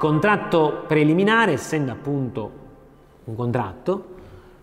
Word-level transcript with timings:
contratto 0.00 0.84
preliminare, 0.86 1.52
essendo 1.52 1.92
appunto 1.92 2.50
un 3.24 3.36
contratto, 3.36 4.14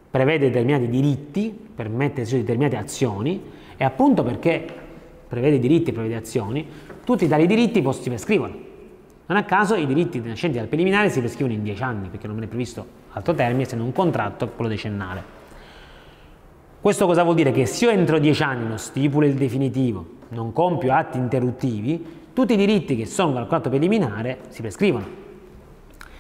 prevede 0.10 0.48
determinati 0.48 0.90
diritti, 0.90 1.56
permette 1.76 2.24
determinate 2.24 2.76
azioni 2.76 3.44
e 3.78 3.84
appunto 3.84 4.24
perché 4.24 4.66
prevede 5.28 5.60
diritti 5.60 5.92
e 5.92 5.94
prevede 5.94 6.16
azioni, 6.16 6.68
tutti 7.04 7.28
tali 7.28 7.46
diritti 7.46 7.86
si 7.92 8.10
prescrivono. 8.10 8.56
Non 9.28 9.38
a 9.38 9.44
caso 9.44 9.76
i 9.76 9.86
diritti 9.86 10.20
nascenti 10.22 10.58
dal 10.58 10.66
preliminare 10.66 11.12
si 11.12 11.20
prescrivono 11.20 11.54
in 11.54 11.62
10 11.62 11.84
anni, 11.84 12.08
perché 12.10 12.26
non 12.26 12.36
viene 12.36 12.50
previsto 12.50 12.84
altro 13.12 13.36
termine, 13.36 13.62
essendo 13.62 13.84
un 13.84 13.92
contratto 13.92 14.50
quello 14.50 14.72
decennale. 14.72 15.24
Questo 16.82 17.06
cosa 17.06 17.22
vuol 17.22 17.36
dire? 17.36 17.52
Che 17.52 17.68
se 17.68 17.86
io 17.86 17.92
entro 17.92 18.18
10 18.18 18.42
anni 18.42 18.68
non 18.68 18.80
stipulo 18.80 19.28
il 19.28 19.36
definitivo, 19.36 20.04
non 20.30 20.52
compio 20.52 20.92
atti 20.94 21.20
interruttivi, 21.20 22.04
tutti 22.34 22.54
i 22.54 22.58
diritti 22.58 22.96
che 22.96 23.06
sono 23.06 23.34
dal 23.34 23.42
contratto 23.42 23.70
preliminare 23.70 24.40
si 24.48 24.62
prescrivono. 24.62 25.26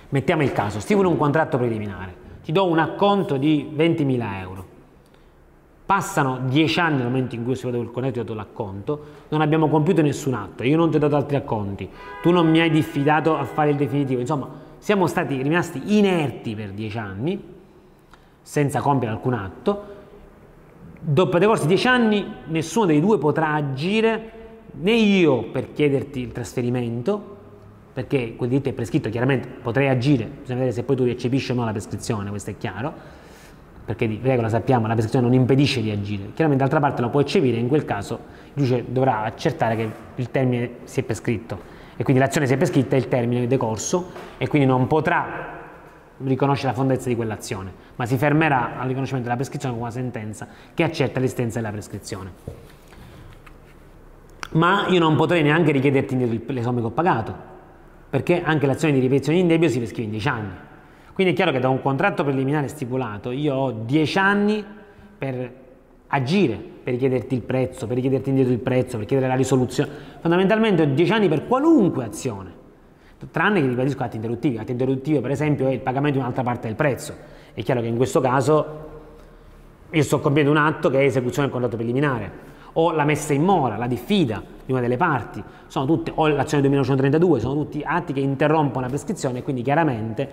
Mettiamo 0.09 0.41
il 0.41 0.53
caso, 0.53 0.79
stipulo 0.79 1.09
un 1.09 1.17
contratto 1.17 1.57
preliminare, 1.57 2.15
ti 2.41 2.53
do 2.53 2.65
un 2.65 2.79
acconto 2.79 3.35
di 3.35 3.69
20.000 3.75 4.39
euro. 4.39 4.65
Passano 5.85 6.39
10 6.47 6.79
anni 6.79 6.97
dal 6.99 7.07
momento 7.07 7.35
in 7.35 7.43
cui 7.43 7.51
ho 7.51 7.55
stipulato 7.55 7.83
il 7.83 7.91
contratto 7.91 8.19
e 8.19 8.23
ti 8.23 8.31
ho 8.31 8.33
dato 8.33 8.33
l'acconto, 8.33 9.05
non 9.29 9.41
abbiamo 9.41 9.67
compiuto 9.67 10.01
nessun 10.01 10.33
atto, 10.33 10.63
io 10.63 10.77
non 10.77 10.89
ti 10.89 10.95
ho 10.95 10.99
dato 10.99 11.17
altri 11.17 11.35
acconti, 11.35 11.89
tu 12.21 12.31
non 12.31 12.49
mi 12.49 12.61
hai 12.61 12.69
diffidato 12.69 13.37
a 13.37 13.43
fare 13.43 13.71
il 13.71 13.75
definitivo, 13.75 14.21
insomma 14.21 14.47
siamo 14.77 15.07
stati 15.07 15.41
rimasti 15.41 15.97
inerti 15.97 16.55
per 16.55 16.71
10 16.71 16.97
anni 16.97 17.43
senza 18.41 18.79
compiere 18.79 19.13
alcun 19.13 19.33
atto, 19.33 19.83
dopo 20.99 21.37
decorsi 21.37 21.67
10 21.67 21.87
anni 21.87 22.33
nessuno 22.45 22.85
dei 22.85 23.01
due 23.01 23.17
potrà 23.17 23.53
agire 23.53 24.31
né 24.71 24.93
io 24.93 25.43
per 25.51 25.73
chiederti 25.73 26.21
il 26.21 26.31
trasferimento 26.31 27.35
perché 27.97 28.35
quel 28.35 28.49
diritto 28.49 28.69
è 28.69 28.73
prescritto, 28.73 29.09
chiaramente 29.09 29.47
potrei 29.47 29.87
agire, 29.87 30.25
bisogna 30.25 30.59
vedere 30.59 30.71
se 30.71 30.83
poi 30.83 30.95
tu 30.95 31.03
recepisci 31.03 31.51
o 31.51 31.55
no 31.55 31.65
la 31.65 31.71
prescrizione, 31.71 32.29
questo 32.29 32.51
è 32.51 32.55
chiaro, 32.55 32.93
perché 33.83 34.07
di 34.07 34.19
regola 34.21 34.49
sappiamo 34.49 34.85
la 34.85 34.93
prescrizione 34.93 35.25
non 35.25 35.33
impedisce 35.33 35.81
di 35.81 35.89
agire, 35.89 36.25
chiaramente 36.35 36.57
d'altra 36.57 36.79
parte 36.79 37.01
lo 37.01 37.09
può 37.09 37.21
eccepire, 37.21 37.57
in 37.57 37.67
quel 37.67 37.85
caso 37.85 38.19
il 38.53 38.63
giudice 38.63 38.85
dovrà 38.87 39.23
accertare 39.23 39.75
che 39.75 39.89
il 40.13 40.29
termine 40.29 40.69
si 40.83 40.99
è 40.99 41.03
prescritto. 41.03 41.59
E 41.95 42.03
quindi 42.03 42.21
l'azione 42.21 42.45
si 42.45 42.53
è 42.53 42.57
prescritta 42.57 42.95
e 42.95 42.99
il 42.99 43.07
termine 43.07 43.45
è 43.45 43.47
decorso 43.47 44.11
e 44.37 44.47
quindi 44.47 44.67
non 44.67 44.85
potrà 44.85 45.55
riconoscere 46.19 46.67
la 46.67 46.77
fondezza 46.77 47.09
di 47.09 47.15
quell'azione, 47.15 47.73
ma 47.95 48.05
si 48.05 48.15
fermerà 48.15 48.77
al 48.77 48.85
riconoscimento 48.85 49.27
della 49.27 49.37
prescrizione 49.37 49.73
con 49.73 49.81
una 49.81 49.91
sentenza 49.91 50.47
che 50.71 50.83
accerta 50.83 51.19
l'esistenza 51.19 51.57
della 51.59 51.71
prescrizione. 51.71 52.31
Ma 54.51 54.85
io 54.87 54.99
non 54.99 55.15
potrei 55.15 55.41
neanche 55.41 55.71
richiederti 55.71 56.13
indietro 56.13 56.53
le 56.53 56.61
somme 56.61 56.79
che 56.79 56.85
ho 56.85 56.91
pagato, 56.91 57.55
perché 58.09 58.41
anche 58.41 58.65
l'azione 58.65 58.93
di 58.93 58.99
ripetizione 58.99 59.39
in 59.39 59.47
debito 59.47 59.71
si 59.71 59.77
prescrive 59.79 60.05
in 60.05 60.11
10 60.11 60.27
anni. 60.27 60.53
Quindi 61.13 61.33
è 61.33 61.35
chiaro 61.35 61.51
che 61.51 61.59
da 61.59 61.69
un 61.69 61.81
contratto 61.81 62.23
preliminare 62.23 62.67
stipulato 62.67 63.31
io 63.31 63.55
ho 63.55 63.71
10 63.71 64.17
anni 64.17 64.63
per 65.17 65.51
agire, 66.07 66.55
per 66.83 66.93
richiederti 66.93 67.35
il 67.35 67.41
prezzo, 67.41 67.87
per 67.87 67.95
richiederti 67.95 68.29
indietro 68.29 68.53
il 68.53 68.59
prezzo, 68.59 68.97
per 68.97 69.05
chiedere 69.05 69.27
la 69.27 69.35
risoluzione. 69.35 69.89
Fondamentalmente 70.19 70.83
ho 70.83 70.85
10 70.85 71.11
anni 71.11 71.27
per 71.27 71.47
qualunque 71.47 72.05
azione, 72.05 72.53
tranne 73.31 73.61
che 73.61 73.67
ribadisco 73.67 74.03
atti 74.03 74.15
interruttivi. 74.15 74.57
Atti 74.57 74.71
interruttivi 74.71 75.19
per 75.19 75.31
esempio 75.31 75.67
è 75.67 75.71
il 75.71 75.79
pagamento 75.79 76.17
di 76.17 76.23
un'altra 76.23 76.43
parte 76.43 76.67
del 76.67 76.75
prezzo. 76.75 77.15
È 77.53 77.61
chiaro 77.63 77.81
che 77.81 77.87
in 77.87 77.97
questo 77.97 78.21
caso 78.21 78.85
io 79.89 80.03
sto 80.03 80.19
compiendo 80.19 80.51
un 80.51 80.57
atto 80.57 80.89
che 80.89 80.99
è 80.99 81.03
esecuzione 81.03 81.47
del 81.47 81.51
contratto 81.51 81.77
preliminare 81.77 82.31
o 82.79 82.91
la 82.91 83.05
messa 83.05 83.33
in 83.33 83.43
mora, 83.43 83.75
la 83.75 83.87
diffida 83.87 84.43
di 84.65 84.71
una 84.71 84.81
delle 84.81 84.97
parti, 84.97 85.43
sono 85.67 85.85
tutte, 85.85 86.11
o 86.13 86.27
l'azione 86.27 86.61
2932, 86.63 87.39
sono 87.39 87.53
tutti 87.53 87.81
atti 87.83 88.13
che 88.13 88.19
interrompono 88.19 88.81
la 88.81 88.87
prescrizione 88.87 89.39
e 89.39 89.43
quindi 89.43 89.61
chiaramente 89.61 90.29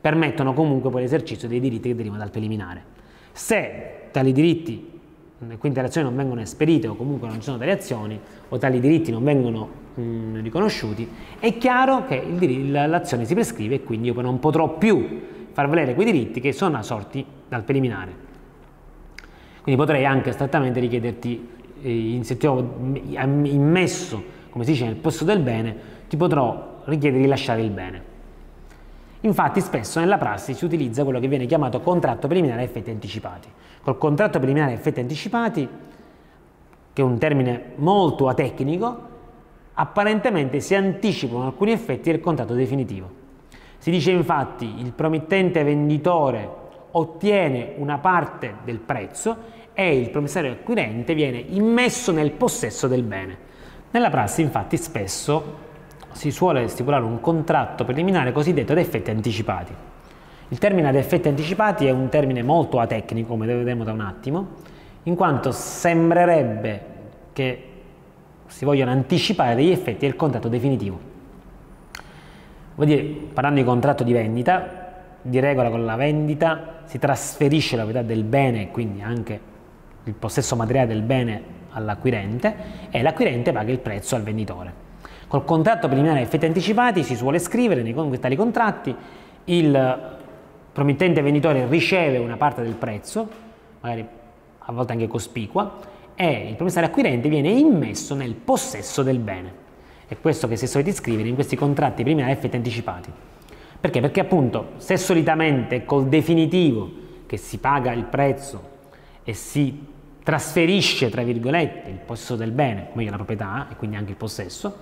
permettono 0.00 0.54
comunque 0.54 0.90
poi 0.90 1.02
l'esercizio 1.02 1.48
dei 1.48 1.60
diritti 1.60 1.88
che 1.88 1.94
derivano 1.94 2.20
dal 2.20 2.30
preliminare. 2.30 2.82
Se 3.32 4.08
tali 4.10 4.32
diritti 4.32 4.94
quindi 5.58 5.78
le 5.78 5.86
azioni 5.86 6.06
non 6.06 6.16
vengono 6.16 6.40
esperite 6.40 6.88
o 6.88 6.94
comunque 6.94 7.28
non 7.28 7.36
ci 7.36 7.42
sono 7.42 7.58
tali 7.58 7.70
azioni 7.70 8.18
o 8.48 8.56
tali 8.56 8.80
diritti 8.80 9.10
non 9.10 9.22
vengono 9.22 9.68
mh, 9.94 10.40
riconosciuti, 10.40 11.06
è 11.38 11.58
chiaro 11.58 12.06
che 12.06 12.24
l'azione 12.72 13.26
si 13.26 13.34
prescrive 13.34 13.74
e 13.74 13.82
quindi 13.82 14.06
io 14.06 14.14
poi 14.14 14.22
non 14.22 14.38
potrò 14.38 14.78
più 14.78 15.20
far 15.52 15.68
valere 15.68 15.94
quei 15.94 16.10
diritti 16.10 16.40
che 16.40 16.52
sono 16.52 16.78
assorti 16.78 17.22
dal 17.48 17.64
preliminare. 17.64 18.24
Quindi 19.60 19.78
potrei 19.78 20.06
anche 20.06 20.30
astrattamente 20.30 20.80
richiederti 20.80 21.48
in, 21.90 22.24
se 22.24 22.36
ti 22.36 22.46
ho 22.46 22.58
immesso, 22.58 24.22
come 24.50 24.64
si 24.64 24.72
dice, 24.72 24.84
nel 24.84 24.96
posto 24.96 25.24
del 25.24 25.40
bene, 25.40 25.76
ti 26.08 26.16
potrò 26.16 26.80
richiedere 26.84 27.18
di 27.18 27.24
rilasciare 27.24 27.62
il 27.62 27.70
bene. 27.70 28.14
Infatti 29.20 29.60
spesso 29.60 29.98
nella 29.98 30.18
prassi 30.18 30.54
si 30.54 30.64
utilizza 30.64 31.02
quello 31.02 31.18
che 31.18 31.28
viene 31.28 31.46
chiamato 31.46 31.80
contratto 31.80 32.28
preliminare 32.28 32.60
a 32.60 32.64
effetti 32.64 32.90
anticipati. 32.90 33.48
Col 33.82 33.98
contratto 33.98 34.38
preliminare 34.38 34.72
a 34.72 34.74
effetti 34.74 35.00
anticipati, 35.00 35.68
che 36.92 37.02
è 37.02 37.04
un 37.04 37.18
termine 37.18 37.72
molto 37.76 38.28
atecnico, 38.28 39.14
apparentemente 39.74 40.60
si 40.60 40.74
anticipano 40.74 41.44
alcuni 41.46 41.72
effetti 41.72 42.10
del 42.10 42.20
contratto 42.20 42.54
definitivo. 42.54 43.24
Si 43.78 43.90
dice 43.90 44.10
infatti 44.10 44.80
il 44.80 44.92
promettente 44.92 45.62
venditore 45.62 46.64
ottiene 46.92 47.74
una 47.76 47.98
parte 47.98 48.54
del 48.64 48.78
prezzo 48.78 49.36
e 49.78 49.94
il 49.94 50.08
promissario 50.08 50.52
acquirente 50.52 51.12
viene 51.12 51.36
immesso 51.36 52.10
nel 52.10 52.30
possesso 52.30 52.88
del 52.88 53.02
bene. 53.02 53.36
Nella 53.90 54.08
prassi 54.08 54.40
infatti 54.40 54.78
spesso 54.78 55.64
si 56.12 56.30
suole 56.30 56.66
stipulare 56.68 57.04
un 57.04 57.20
contratto 57.20 57.84
preliminare 57.84 58.32
cosiddetto 58.32 58.72
ad 58.72 58.78
effetti 58.78 59.10
anticipati. 59.10 59.74
Il 60.48 60.56
termine 60.56 60.88
ad 60.88 60.94
effetti 60.94 61.28
anticipati 61.28 61.84
è 61.84 61.90
un 61.90 62.08
termine 62.08 62.42
molto 62.42 62.80
atecnico, 62.80 63.28
come 63.28 63.44
vedremo 63.44 63.84
da 63.84 63.92
un 63.92 64.00
attimo, 64.00 64.48
in 65.02 65.14
quanto 65.14 65.52
sembrerebbe 65.52 66.80
che 67.34 67.64
si 68.46 68.64
vogliano 68.64 68.92
anticipare 68.92 69.54
degli 69.54 69.72
effetti 69.72 70.06
del 70.06 70.16
contratto 70.16 70.48
definitivo. 70.48 70.98
Vuol 72.76 72.86
dire, 72.86 73.02
parlando 73.02 73.60
di 73.60 73.66
contratto 73.66 74.04
di 74.04 74.14
vendita, 74.14 74.84
di 75.20 75.38
regola 75.38 75.68
con 75.68 75.84
la 75.84 75.96
vendita 75.96 76.80
si 76.84 76.98
trasferisce 76.98 77.76
la 77.76 77.82
proprietà 77.82 78.06
del 78.06 78.24
bene, 78.24 78.70
quindi 78.70 79.02
anche 79.02 79.54
il 80.06 80.14
possesso 80.14 80.56
materiale 80.56 80.88
del 80.88 81.02
bene 81.02 81.54
all'acquirente 81.70 82.54
e 82.90 83.02
l'acquirente 83.02 83.52
paga 83.52 83.70
il 83.70 83.78
prezzo 83.78 84.14
al 84.14 84.22
venditore. 84.22 84.84
Col 85.28 85.44
contratto 85.44 85.88
preliminare 85.88 86.20
a 86.20 86.22
effetti 86.22 86.46
anticipati 86.46 87.02
si 87.02 87.16
suole 87.16 87.38
scrivere 87.38 87.82
nei 87.82 88.18
tali 88.18 88.36
contratti 88.36 88.94
il 89.44 90.14
promettente 90.72 91.22
venditore 91.22 91.66
riceve 91.68 92.18
una 92.18 92.36
parte 92.36 92.62
del 92.62 92.74
prezzo, 92.74 93.28
magari 93.80 94.06
a 94.58 94.72
volte 94.72 94.92
anche 94.92 95.08
cospicua, 95.08 95.78
e 96.14 96.48
il 96.48 96.54
promissario 96.54 96.88
acquirente 96.88 97.28
viene 97.28 97.50
immesso 97.50 98.14
nel 98.14 98.34
possesso 98.34 99.02
del 99.02 99.18
bene. 99.18 99.64
È 100.06 100.16
questo 100.20 100.46
che 100.46 100.56
si 100.56 100.66
è 100.66 100.68
soliti 100.68 100.92
scrivere 100.92 101.28
in 101.28 101.34
questi 101.34 101.56
contratti 101.56 102.02
preliminari 102.02 102.32
a 102.32 102.36
effetti 102.36 102.56
anticipati. 102.56 103.10
Perché? 103.80 104.00
Perché 104.00 104.20
appunto 104.20 104.72
se 104.76 104.96
solitamente 104.96 105.84
col 105.84 106.06
definitivo 106.06 106.90
che 107.26 107.36
si 107.36 107.58
paga 107.58 107.92
il 107.92 108.04
prezzo 108.04 108.74
e 109.24 109.34
si 109.34 109.94
trasferisce, 110.26 111.08
tra 111.08 111.22
virgolette, 111.22 111.88
il 111.88 112.00
possesso 112.04 112.34
del 112.34 112.50
bene, 112.50 112.88
come 112.90 113.08
la 113.08 113.14
proprietà 113.14 113.68
e 113.70 113.76
quindi 113.76 113.94
anche 113.94 114.10
il 114.10 114.16
possesso, 114.16 114.76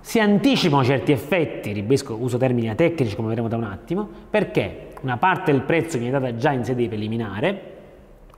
si 0.00 0.18
anticipano 0.18 0.82
certi 0.82 1.12
effetti, 1.12 1.72
ribadisco, 1.72 2.16
uso 2.18 2.38
termini 2.38 2.74
tecnici 2.74 3.14
come 3.14 3.28
vedremo 3.28 3.48
da 3.48 3.58
un 3.58 3.64
attimo, 3.64 4.08
perché 4.30 4.94
una 5.02 5.18
parte 5.18 5.52
del 5.52 5.60
prezzo 5.60 5.98
viene 5.98 6.18
data 6.18 6.34
già 6.34 6.52
in 6.52 6.64
sede 6.64 6.88
preliminare, 6.88 7.72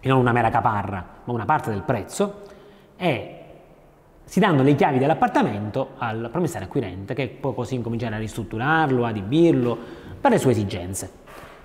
e 0.01 0.09
non 0.09 0.19
una 0.19 0.33
mera 0.33 0.51
caparra, 0.51 1.06
ma 1.23 1.33
una 1.33 1.45
parte 1.45 1.71
del 1.71 1.83
prezzo, 1.83 2.43
e 2.97 3.39
si 4.25 4.41
danno 4.41 4.65
le 4.65 4.75
chiavi 4.75 4.99
dell'appartamento 4.99 5.91
al 5.99 6.31
promissario 6.33 6.67
acquirente 6.67 7.15
che 7.15 7.29
può 7.29 7.53
così 7.53 7.77
incominciare 7.77 8.17
a 8.17 8.19
ristrutturarlo, 8.19 9.05
adibirlo 9.05 9.79
per 10.21 10.33
le 10.33 10.39
sue 10.39 10.51
esigenze. 10.51 11.09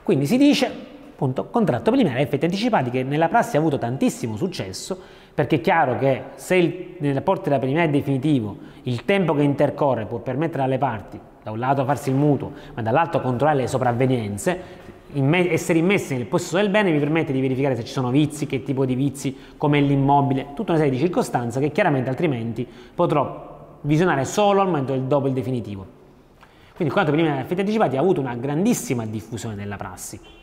Quindi 0.04 0.28
si 0.28 0.38
dice 0.38 0.98
appunto, 1.20 1.48
contratto 1.50 1.92
preliminare 1.92 2.22
a 2.22 2.24
effetti 2.24 2.46
anticipati 2.46 2.90
che 2.90 3.04
nella 3.04 3.28
prassi 3.28 3.58
ha 3.58 3.60
avuto 3.60 3.78
tantissimo 3.78 4.38
successo 4.38 4.98
perché 5.34 5.58
è 5.58 5.62
chiaro 5.62 5.98
che 5.98 6.24
se 6.36 6.56
il, 6.56 6.96
nel 7.00 7.14
rapporto 7.14 7.44
della 7.44 7.58
preliminare 7.58 7.90
è 7.90 7.92
definitivo 7.92 8.56
il 8.84 9.04
tempo 9.04 9.34
che 9.34 9.42
intercorre 9.42 10.06
può 10.06 10.20
permettere 10.20 10.64
alle 10.64 10.78
parti 10.78 11.20
da 11.44 11.52
un 11.52 11.60
lato 11.60 11.84
farsi 11.84 12.10
il 12.10 12.16
mutuo 12.16 12.54
ma 12.74 12.82
dall'altro 12.82 13.20
controllare 13.20 13.60
le 13.60 13.68
sopravvenienze 13.68 14.88
imme 15.14 15.52
essere 15.52 15.80
immessi 15.80 16.16
nel 16.16 16.26
possesso 16.26 16.56
del 16.56 16.70
bene 16.70 16.92
mi 16.92 17.00
permette 17.00 17.34
di 17.34 17.42
verificare 17.42 17.76
se 17.76 17.84
ci 17.84 17.92
sono 17.92 18.12
vizi, 18.12 18.46
che 18.46 18.62
tipo 18.62 18.86
di 18.86 18.94
vizi, 18.94 19.36
come 19.58 19.82
l'immobile, 19.82 20.50
tutta 20.54 20.72
una 20.72 20.80
serie 20.80 20.96
di 20.96 21.00
circostanze 21.00 21.60
che 21.60 21.72
chiaramente 21.72 22.10
altrimenti 22.10 22.68
potrò 22.94 23.78
visionare 23.82 24.24
solo 24.24 24.62
al 24.62 24.68
momento 24.68 24.92
del 24.92 25.04
dopo 25.04 25.26
il 25.26 25.34
definitivo. 25.34 25.98
Quindi 26.76 26.94
il 26.94 26.94
contratto 26.94 27.10
preliminare 27.10 27.42
a 27.42 27.44
effetti 27.44 27.62
anticipati 27.62 27.98
ha 27.98 28.00
avuto 28.00 28.22
una 28.22 28.36
grandissima 28.36 29.04
diffusione 29.06 29.56
nella 29.56 29.78
prassi. 29.78 30.38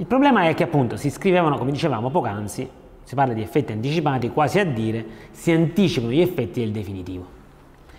Il 0.00 0.06
problema 0.06 0.48
è 0.48 0.54
che 0.54 0.62
appunto 0.62 0.96
si 0.96 1.10
scrivevano, 1.10 1.58
come 1.58 1.72
dicevamo 1.72 2.08
poc'anzi, 2.08 2.66
si 3.02 3.14
parla 3.14 3.34
di 3.34 3.42
effetti 3.42 3.72
anticipati, 3.72 4.30
quasi 4.30 4.58
a 4.58 4.64
dire 4.64 5.04
si 5.30 5.52
anticipano 5.52 6.10
gli 6.10 6.22
effetti 6.22 6.60
del 6.60 6.72
definitivo. 6.72 7.26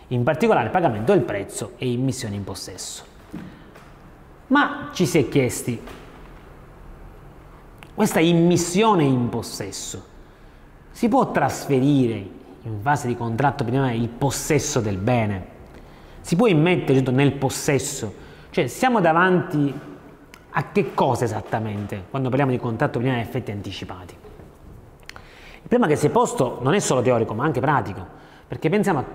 in 0.08 0.24
particolare 0.24 0.70
pagamento 0.70 1.14
del 1.14 1.22
prezzo 1.22 1.74
e 1.78 1.90
immissione 1.90 2.36
in 2.36 2.44
possesso. 2.44 3.04
Ma 4.48 4.90
ci 4.94 5.06
si 5.06 5.20
è 5.20 5.30
chiesti, 5.30 5.80
questa 7.94 8.20
immissione 8.20 9.04
in 9.04 9.30
possesso 9.30 10.04
si 10.90 11.08
può 11.08 11.32
trasferire 11.32 12.26
in 12.64 12.82
fase 12.82 13.08
di 13.08 13.16
contratto 13.16 13.64
preliminare 13.64 13.96
il 13.96 14.10
possesso 14.10 14.82
del 14.82 14.98
bene? 14.98 15.46
Si 16.22 16.36
può 16.36 16.48
immettere 16.48 17.00
nel 17.12 17.34
possesso? 17.34 18.14
Cioè 18.50 18.66
siamo 18.66 19.00
davanti 19.00 19.90
a 20.52 20.72
che 20.72 20.94
cosa 20.94 21.26
esattamente 21.26 22.06
quando 22.10 22.30
parliamo 22.30 22.52
di 22.52 22.60
contratto 22.60 23.00
preliminare 23.00 23.26
e 23.26 23.30
effetti 23.30 23.52
anticipati? 23.52 24.16
Il 25.14 25.68
problema 25.68 25.88
che 25.88 25.96
si 25.96 26.08
è 26.08 26.10
posto 26.10 26.60
non 26.62 26.74
è 26.74 26.80
solo 26.80 27.02
teorico 27.02 27.34
ma 27.34 27.44
anche 27.46 27.60
pratico, 27.60 28.06
perché 28.48 28.70
pensiamo 28.70 29.00
a, 29.00 29.06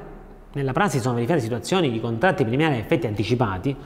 nella 0.52 0.72
prassi 0.72 0.98
sono 0.98 1.14
verificate 1.14 1.42
situazioni 1.42 1.90
di 1.90 2.00
contratti 2.00 2.42
preliminari 2.42 2.76
e 2.76 2.80
effetti 2.80 3.06
anticipati 3.06 3.76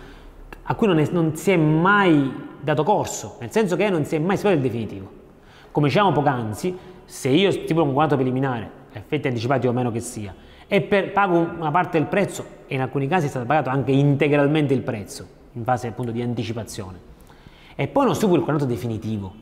a 0.63 0.75
cui 0.77 0.87
non, 0.87 0.99
è, 0.99 1.09
non, 1.11 1.35
si 1.35 1.51
è 1.51 1.57
mai 1.57 2.33
dato 2.61 2.85
corso, 2.85 3.37
nel 3.41 3.51
senso 3.51 3.75
che 3.75 3.91
non 3.91 4.05
si 4.05 4.15
è 4.15 4.19
mai 4.21 4.37
spiegato 4.37 4.65
il 4.65 4.71
definitivo. 4.71 5.11
Come 5.73 5.89
dicevamo 5.89 6.13
poc'anzi, 6.13 6.79
se 7.05 7.29
io 7.29 7.51
stipolo 7.51 7.87
un 7.87 7.93
contratto 7.93 8.15
preliminare, 8.15 8.71
effetti 8.93 9.27
anticipati 9.27 9.67
o 9.67 9.73
meno 9.73 9.91
che 9.91 9.99
sia, 9.99 10.33
e 10.69 10.81
per, 10.83 11.11
pago 11.11 11.37
una 11.37 11.73
parte 11.73 11.99
del 11.99 12.07
prezzo, 12.07 12.45
e 12.69 12.77
in 12.77 12.81
alcuni 12.81 13.09
casi 13.09 13.27
è 13.27 13.29
stato 13.29 13.47
pagato 13.47 13.71
anche 13.71 13.91
integralmente 13.91 14.73
il 14.73 14.83
prezzo, 14.83 15.27
in 15.55 15.65
fase 15.65 15.89
appunto 15.89 16.13
di 16.13 16.23
anticipazione, 16.23 17.10
e 17.81 17.89
poi 17.89 18.05
non 18.05 18.15
stipulo 18.15 18.41
il 18.41 18.45
contratto 18.45 18.71
definitivo. 18.71 19.33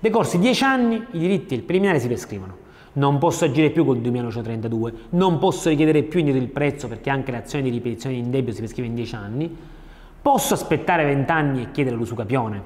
Decorsi 0.00 0.38
dieci 0.38 0.64
anni, 0.64 1.02
i 1.12 1.18
diritti 1.18 1.54
del 1.54 1.64
preliminare 1.64 1.98
si 1.98 2.06
prescrivono. 2.06 2.66
Non 2.92 3.16
posso 3.16 3.46
agire 3.46 3.70
più 3.70 3.86
col 3.86 4.00
2932, 4.00 4.92
non 5.10 5.38
posso 5.38 5.70
richiedere 5.70 6.02
più 6.02 6.18
indietro 6.18 6.42
il 6.42 6.50
prezzo 6.50 6.88
perché 6.88 7.08
anche 7.08 7.32
l'azione 7.32 7.64
di 7.64 7.70
ripetizione 7.70 8.16
in 8.16 8.30
debito 8.30 8.52
si 8.52 8.58
prescrive 8.58 8.88
in 8.88 8.94
dieci 8.94 9.14
anni, 9.14 9.56
Posso 10.20 10.52
aspettare 10.52 11.06
20 11.06 11.30
anni 11.30 11.62
e 11.62 11.70
chiedere 11.70 11.96
l'usucapione? 11.96 12.60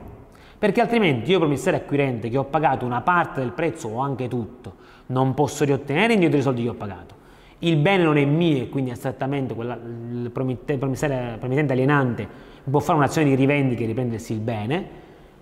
Perché 0.58 0.80
altrimenti 0.80 1.30
io 1.30 1.38
promissario 1.38 1.78
acquirente 1.78 2.28
che 2.28 2.36
ho 2.36 2.44
pagato 2.44 2.84
una 2.84 3.02
parte 3.02 3.38
del 3.38 3.52
prezzo 3.52 3.86
o 3.86 4.00
anche 4.00 4.26
tutto, 4.26 4.74
non 5.06 5.32
posso 5.34 5.64
riottenere 5.64 6.14
indietro 6.14 6.38
i 6.38 6.42
soldi 6.42 6.64
che 6.64 6.70
ho 6.70 6.74
pagato. 6.74 7.14
Il 7.60 7.76
bene 7.76 8.02
non 8.02 8.16
è 8.16 8.24
mio 8.24 8.62
e 8.62 8.68
quindi 8.68 8.90
astrattamente 8.90 9.54
quella, 9.54 9.74
il 9.74 10.30
promittente 10.32 11.72
alienante 11.72 12.50
può 12.70 12.80
fare 12.80 12.98
un'azione 12.98 13.28
di 13.28 13.34
rivendica 13.34 13.82
e 13.82 13.86
riprendersi 13.86 14.32
il 14.32 14.40
bene. 14.40 15.00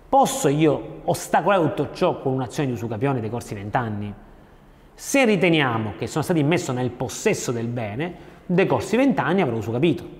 Posso 0.09 0.47
io 0.47 1.01
ostacolare 1.05 1.61
tutto 1.73 1.93
ciò 1.93 2.19
con 2.19 2.33
un'azione 2.33 2.67
di 2.67 2.75
usucapione 2.75 3.21
dei 3.21 3.29
corsi 3.29 3.53
20 3.53 3.77
anni? 3.77 4.13
Se 4.93 5.25
riteniamo 5.25 5.93
che 5.97 6.07
sono 6.07 6.23
stati 6.23 6.39
immesso 6.39 6.73
nel 6.73 6.89
possesso 6.89 7.51
del 7.51 7.67
bene, 7.67 8.13
decorsi 8.45 8.97
20 8.97 9.19
anni 9.19 9.41
avrò 9.41 9.55
usufruito. 9.55 10.19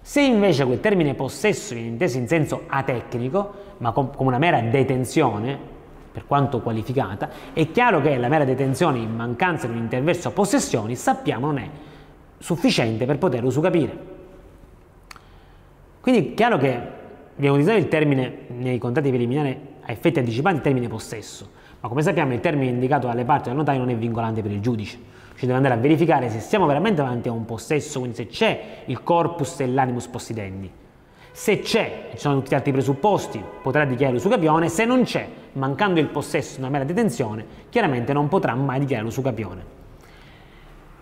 Se 0.00 0.20
invece 0.20 0.64
quel 0.64 0.80
termine 0.80 1.14
possesso 1.14 1.74
viene 1.74 1.88
inteso 1.88 2.18
in 2.18 2.28
senso 2.28 2.62
atecnico, 2.68 3.54
ma 3.78 3.92
come 3.92 4.10
una 4.18 4.38
mera 4.38 4.60
detenzione, 4.60 5.58
per 6.12 6.26
quanto 6.26 6.60
qualificata, 6.60 7.28
è 7.52 7.70
chiaro 7.70 8.00
che 8.00 8.16
la 8.16 8.28
mera 8.28 8.44
detenzione 8.44 8.98
in 8.98 9.14
mancanza 9.14 9.66
di 9.66 9.72
un 9.72 9.80
interverso 9.80 10.28
a 10.28 10.30
possessioni, 10.30 10.94
sappiamo, 10.94 11.46
non 11.46 11.58
è 11.58 11.68
sufficiente 12.38 13.04
per 13.04 13.18
poter 13.18 13.42
usucapire. 13.42 14.15
Quindi 16.06 16.30
è 16.30 16.34
chiaro 16.34 16.56
che 16.56 16.80
abbiamo 17.36 17.56
utilizzato 17.56 17.78
il 17.78 17.88
termine 17.88 18.38
nei 18.58 18.78
contratti 18.78 19.08
preliminari 19.08 19.58
a 19.80 19.90
effetti 19.90 20.20
anticipati, 20.20 20.54
il 20.54 20.60
termine 20.60 20.86
possesso, 20.86 21.50
ma 21.80 21.88
come 21.88 22.02
sappiamo 22.02 22.32
il 22.32 22.38
termine 22.38 22.70
indicato 22.70 23.08
dalle 23.08 23.24
parti 23.24 23.48
del 23.48 23.58
notaio 23.58 23.80
non 23.80 23.90
è 23.90 23.96
vincolante 23.96 24.40
per 24.40 24.52
il 24.52 24.60
giudice 24.60 24.98
ci 25.36 25.46
deve 25.46 25.54
andare 25.58 25.74
a 25.74 25.76
verificare 25.78 26.30
se 26.30 26.38
siamo 26.38 26.64
veramente 26.64 27.02
davanti 27.02 27.28
a 27.28 27.32
un 27.32 27.44
possesso, 27.44 27.98
quindi 27.98 28.16
se 28.16 28.26
c'è 28.28 28.82
il 28.84 29.02
corpus 29.02 29.58
e 29.58 29.66
l'animus 29.66 30.06
possidendi. 30.06 30.70
Se 31.32 31.58
c'è, 31.58 32.10
ci 32.12 32.18
sono 32.18 32.36
tutti 32.36 32.50
gli 32.50 32.54
altri 32.54 32.70
presupposti, 32.70 33.42
potrà 33.60 33.84
dichiarare 33.84 34.14
l'usucapione, 34.14 34.68
se 34.68 34.84
non 34.84 35.02
c'è, 35.02 35.28
mancando 35.54 35.98
il 35.98 36.06
possesso 36.06 36.60
una 36.60 36.68
mera 36.70 36.84
detenzione, 36.84 37.44
chiaramente 37.68 38.12
non 38.12 38.28
potrà 38.28 38.54
mai 38.54 38.78
dichiarare 38.78 39.08
l'usucapione. 39.08 39.85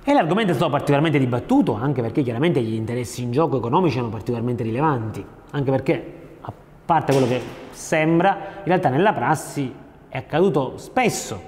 E 0.06 0.12
l'argomento 0.12 0.52
è 0.52 0.54
stato 0.54 0.70
particolarmente 0.70 1.18
dibattuto, 1.18 1.72
anche 1.72 2.02
perché 2.02 2.20
chiaramente 2.20 2.60
gli 2.60 2.74
interessi 2.74 3.22
in 3.22 3.30
gioco 3.30 3.56
economici 3.56 3.96
erano 3.96 4.12
particolarmente 4.12 4.62
rilevanti, 4.62 5.24
anche 5.52 5.70
perché, 5.70 6.12
a 6.42 6.52
parte 6.84 7.12
quello 7.12 7.26
che 7.26 7.40
sembra, 7.70 8.36
in 8.58 8.64
realtà 8.64 8.90
nella 8.90 9.14
prassi 9.14 9.74
è 10.06 10.18
accaduto 10.18 10.76
spesso 10.76 11.40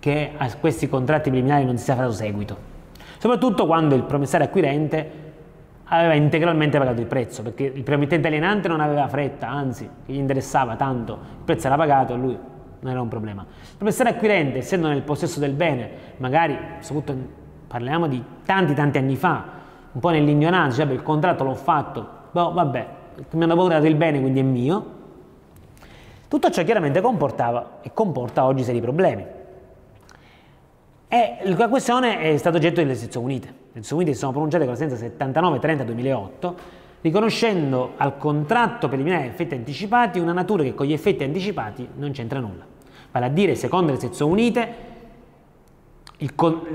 che 0.00 0.32
a 0.36 0.52
questi 0.56 0.88
contratti 0.88 1.30
preliminari 1.30 1.64
non 1.64 1.78
si 1.78 1.84
sia 1.84 1.94
fatto 1.94 2.10
seguito, 2.10 2.56
soprattutto 3.18 3.66
quando 3.66 3.94
il 3.94 4.02
promissario 4.02 4.46
acquirente 4.46 5.10
aveva 5.84 6.14
integralmente 6.14 6.78
pagato 6.78 7.00
il 7.00 7.06
prezzo, 7.06 7.42
perché 7.42 7.70
il 7.72 7.84
promittente 7.84 8.26
alienante 8.26 8.66
non 8.66 8.80
aveva 8.80 9.06
fretta, 9.06 9.48
anzi, 9.48 9.88
gli 10.06 10.16
interessava 10.16 10.74
tanto, 10.74 11.12
il 11.12 11.44
prezzo 11.44 11.68
era 11.68 11.76
pagato 11.76 12.14
e 12.14 12.16
lui 12.16 12.36
non 12.80 12.90
era 12.90 13.00
un 13.00 13.06
problema. 13.06 13.46
Il 13.48 13.76
promissario 13.76 14.12
acquirente, 14.12 14.58
essendo 14.58 14.88
nel 14.88 15.02
possesso 15.02 15.38
del 15.38 15.52
bene, 15.52 15.90
magari, 16.16 16.58
soprattutto 16.80 17.40
parliamo 17.72 18.06
di 18.06 18.22
tanti 18.44 18.74
tanti 18.74 18.98
anni 18.98 19.16
fa, 19.16 19.44
un 19.92 19.98
po' 19.98 20.10
nell'ignoranza, 20.10 20.84
cioè 20.84 20.92
il 20.92 21.02
contratto 21.02 21.42
l'ho 21.42 21.54
fatto, 21.54 22.06
boh, 22.30 22.52
vabbè, 22.52 22.86
mi 23.30 23.44
hanno 23.44 23.66
dato 23.66 23.86
il 23.86 23.94
bene, 23.94 24.20
quindi 24.20 24.40
è 24.40 24.42
mio. 24.42 25.00
Tutto 26.28 26.50
ciò 26.50 26.62
chiaramente 26.64 27.00
comportava 27.00 27.78
e 27.80 27.90
comporta 27.94 28.44
oggi 28.44 28.62
seri 28.62 28.82
problemi. 28.82 29.24
E 31.08 31.38
la 31.44 31.68
questione 31.68 32.18
è 32.18 32.36
stata 32.36 32.58
oggetto 32.58 32.82
delle 32.82 32.94
sezioni 32.94 33.24
unite. 33.24 33.46
Le 33.72 33.80
sezioni 33.80 34.02
unite 34.02 34.12
si 34.14 34.20
sono 34.20 34.32
pronunciate 34.32 34.64
con 34.64 34.74
la 34.74 34.78
sentenza 34.78 35.40
79-30-2008, 35.40 36.52
riconoscendo 37.00 37.92
al 37.96 38.18
contratto 38.18 38.88
preliminare 38.88 39.26
effetti 39.26 39.54
anticipati 39.54 40.18
una 40.18 40.32
natura 40.34 40.62
che 40.62 40.74
con 40.74 40.84
gli 40.84 40.92
effetti 40.92 41.24
anticipati 41.24 41.88
non 41.96 42.12
c'entra 42.12 42.38
nulla. 42.38 42.66
Vale 43.10 43.26
a 43.26 43.30
dire, 43.30 43.54
secondo 43.54 43.92
le 43.92 43.98
sezioni 43.98 44.30
unite, 44.30 44.90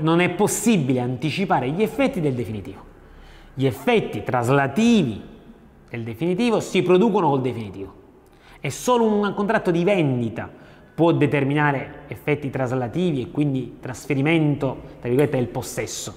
non 0.00 0.20
è 0.20 0.30
possibile 0.30 1.00
anticipare 1.00 1.70
gli 1.70 1.82
effetti 1.82 2.20
del 2.20 2.34
definitivo. 2.34 2.84
Gli 3.54 3.66
effetti 3.66 4.22
traslativi 4.22 5.20
del 5.88 6.02
definitivo 6.02 6.60
si 6.60 6.82
producono 6.82 7.30
col 7.30 7.40
definitivo. 7.40 7.94
È 8.60 8.68
solo 8.68 9.04
un 9.04 9.32
contratto 9.34 9.70
di 9.70 9.84
vendita 9.84 10.50
può 10.98 11.12
determinare 11.12 12.00
effetti 12.08 12.50
traslativi 12.50 13.22
e 13.22 13.30
quindi 13.30 13.76
trasferimento 13.80 14.80
tra 14.98 15.08
virgolette, 15.08 15.36
del 15.36 15.46
possesso 15.46 16.12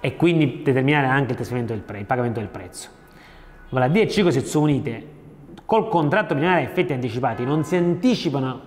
e 0.00 0.16
quindi 0.16 0.62
determinare 0.64 1.06
anche 1.06 1.30
il, 1.30 1.36
trasferimento 1.36 1.74
del 1.74 1.82
pre, 1.82 2.00
il 2.00 2.04
pagamento 2.04 2.40
del 2.40 2.48
prezzo. 2.48 2.88
Vale 3.68 3.84
a 3.84 3.88
dire 3.88 4.08
5 4.08 4.32
sezioni 4.32 4.72
unite 4.72 5.06
col 5.64 5.88
contratto 5.88 6.34
preliminare 6.34 6.62
a 6.62 6.68
effetti 6.68 6.92
anticipati 6.92 7.44
non 7.44 7.62
si 7.62 7.76
anticipano 7.76 8.60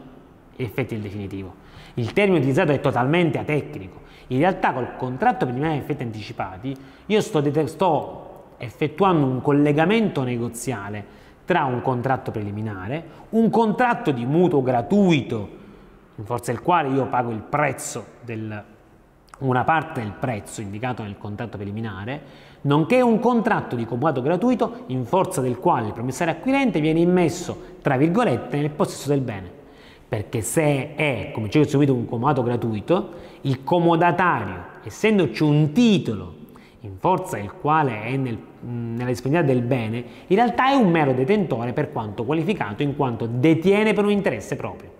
gli 0.55 0.63
effetti 0.63 0.93
del 0.93 1.03
definitivo. 1.03 1.53
Il 1.97 2.13
termine 2.13 2.37
utilizzato 2.37 2.71
è 2.71 2.79
totalmente 2.79 3.39
atecnico. 3.39 4.01
In 4.27 4.39
realtà 4.39 4.71
col 4.71 4.95
contratto 4.97 5.45
preliminare 5.45 5.77
effetti 5.79 6.03
anticipati 6.03 6.75
io 7.07 7.21
sto, 7.21 7.67
sto 7.67 8.43
effettuando 8.57 9.25
un 9.25 9.41
collegamento 9.41 10.21
negoziale 10.23 11.15
tra 11.45 11.63
un 11.63 11.81
contratto 11.81 12.29
preliminare, 12.29 13.03
un 13.29 13.49
contratto 13.49 14.11
di 14.11 14.25
mutuo 14.25 14.61
gratuito, 14.61 15.49
in 16.15 16.25
forza 16.25 16.51
del 16.51 16.61
quale 16.61 16.89
io 16.89 17.07
pago 17.07 17.31
il 17.31 17.41
prezzo 17.41 18.05
del, 18.21 18.63
una 19.39 19.63
parte 19.63 20.01
del 20.01 20.11
prezzo 20.11 20.61
indicato 20.61 21.01
nel 21.01 21.17
contratto 21.17 21.57
preliminare, 21.57 22.21
nonché 22.61 23.01
un 23.01 23.19
contratto 23.19 23.75
di 23.75 23.85
comodato 23.85 24.21
gratuito 24.21 24.83
in 24.87 25.05
forza 25.05 25.41
del 25.41 25.57
quale 25.57 25.87
il 25.87 25.93
promissario 25.93 26.33
acquirente 26.33 26.79
viene 26.79 26.99
immesso, 26.99 27.77
tra 27.81 27.97
virgolette, 27.97 28.57
nel 28.57 28.69
possesso 28.69 29.09
del 29.09 29.21
bene. 29.21 29.56
Perché 30.07 30.41
se 30.41 30.95
è, 30.95 31.31
come 31.33 31.49
ci 31.49 31.67
subito, 31.67 31.93
un 31.93 32.05
comodato 32.05 32.41
gratuito, 32.41 33.09
il 33.41 33.63
comodatario, 33.63 34.63
essendoci 34.83 35.43
un 35.43 35.71
titolo 35.73 36.35
in 36.81 36.97
forza 36.97 37.35
del 37.35 37.51
quale 37.51 38.03
è 38.03 38.15
nel, 38.15 38.37
nella 38.61 39.09
disponibilità 39.09 39.51
del 39.51 39.61
bene, 39.61 40.03
in 40.27 40.35
realtà 40.35 40.69
è 40.69 40.75
un 40.75 40.89
mero 40.89 41.11
detentore 41.11 41.73
per 41.73 41.91
quanto 41.91 42.23
qualificato 42.23 42.83
in 42.83 42.95
quanto 42.95 43.27
detiene 43.29 43.93
per 43.93 44.05
un 44.05 44.11
interesse 44.11 44.55
proprio. 44.55 44.91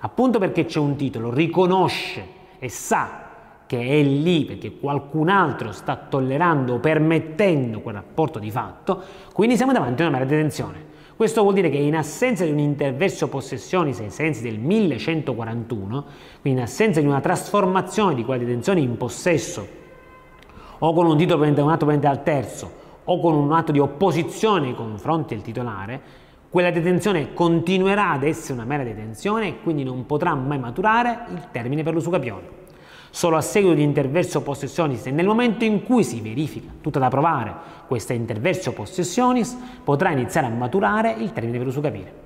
Appunto 0.00 0.38
perché 0.38 0.66
c'è 0.66 0.80
un 0.80 0.96
titolo, 0.96 1.32
riconosce 1.32 2.40
e 2.58 2.68
sa 2.68 3.30
che 3.66 3.80
è 3.80 4.02
lì 4.02 4.44
perché 4.44 4.76
qualcun 4.76 5.30
altro 5.30 5.72
sta 5.72 5.96
tollerando 5.96 6.74
o 6.74 6.78
permettendo 6.78 7.80
quel 7.80 7.94
rapporto 7.94 8.38
di 8.38 8.50
fatto, 8.50 9.00
quindi 9.32 9.56
siamo 9.56 9.72
davanti 9.72 10.02
a 10.02 10.08
una 10.08 10.18
mera 10.18 10.28
detenzione. 10.28 10.90
Questo 11.16 11.42
vuol 11.42 11.54
dire 11.54 11.68
che 11.68 11.76
in 11.76 11.94
assenza 11.94 12.44
di 12.44 12.50
un 12.50 12.58
interverso 12.58 13.28
possessioni 13.28 13.94
ai 13.96 14.10
sensi 14.10 14.42
del 14.42 14.58
1141, 14.58 16.04
quindi 16.40 16.60
in 16.60 16.64
assenza 16.64 17.00
di 17.00 17.06
una 17.06 17.20
trasformazione 17.20 18.14
di 18.14 18.24
quella 18.24 18.42
detenzione 18.42 18.80
in 18.80 18.96
possesso 18.96 19.80
o 20.78 20.92
con 20.92 21.06
un 21.06 21.16
titolo 21.16 21.44
un 21.44 21.70
atto 21.70 21.86
pendente 21.86 22.06
al 22.08 22.22
terzo 22.22 22.80
o 23.04 23.20
con 23.20 23.34
un 23.34 23.52
atto 23.52 23.72
di 23.72 23.78
opposizione 23.78 24.66
nei 24.66 24.74
confronti 24.74 25.34
del 25.34 25.42
titolare, 25.44 26.00
quella 26.48 26.70
detenzione 26.70 27.32
continuerà 27.34 28.10
ad 28.10 28.24
essere 28.24 28.54
una 28.54 28.64
mera 28.64 28.82
detenzione 28.82 29.48
e 29.48 29.60
quindi 29.62 29.84
non 29.84 30.06
potrà 30.06 30.34
mai 30.34 30.58
maturare 30.58 31.26
il 31.30 31.48
termine 31.50 31.82
per 31.82 31.94
l'usucapione. 31.94 32.61
Solo 33.12 33.36
a 33.36 33.42
seguito 33.42 33.74
di 33.74 33.82
interverso 33.82 34.40
possessionis 34.40 35.04
e 35.06 35.10
nel 35.10 35.26
momento 35.26 35.64
in 35.64 35.82
cui 35.84 36.02
si 36.02 36.22
verifica, 36.22 36.70
tutta 36.80 36.98
da 36.98 37.08
provare, 37.08 37.54
questa 37.86 38.14
interverso 38.14 38.72
possessionis, 38.72 39.54
potrà 39.84 40.10
iniziare 40.10 40.46
a 40.46 40.50
maturare 40.50 41.14
il 41.18 41.30
termine 41.32 41.58
per 41.58 41.66
usufruire. 41.66 42.20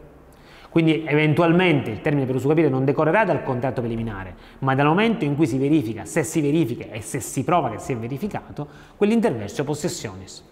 Quindi 0.71 1.05
eventualmente 1.05 1.91
il 1.91 2.01
termine 2.01 2.25
per 2.25 2.37
usufruire 2.37 2.69
non 2.69 2.85
decorrerà 2.85 3.25
dal 3.25 3.43
contratto 3.43 3.81
preliminare, 3.81 4.37
ma 4.61 4.77
dal 4.77 4.87
momento 4.87 5.25
in 5.25 5.35
cui 5.35 5.49
si 5.49 5.59
verifica, 5.59 6.05
se 6.05 6.23
si 6.23 6.41
verifica 6.41 6.87
e 6.93 7.01
se 7.01 7.19
si 7.19 7.43
prova 7.43 7.69
che 7.71 7.79
si 7.79 7.93
è 7.93 7.97
verificato, 7.97 8.69
quell'interverso 8.97 9.65
possessionis. 9.65 10.45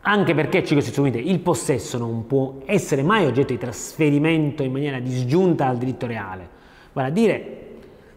Anche 0.00 0.34
perché, 0.34 0.64
ci 0.64 0.74
costituite, 0.74 1.18
il 1.18 1.38
possesso 1.38 1.96
non 1.96 2.26
può 2.26 2.56
essere 2.64 3.02
mai 3.02 3.26
oggetto 3.26 3.52
di 3.52 3.58
trasferimento 3.58 4.64
in 4.64 4.72
maniera 4.72 4.98
disgiunta 4.98 5.66
al 5.66 5.76
diritto 5.76 6.06
reale. 6.06 6.48
Vale 6.92 7.08
a 7.08 7.10
dire, 7.10 7.67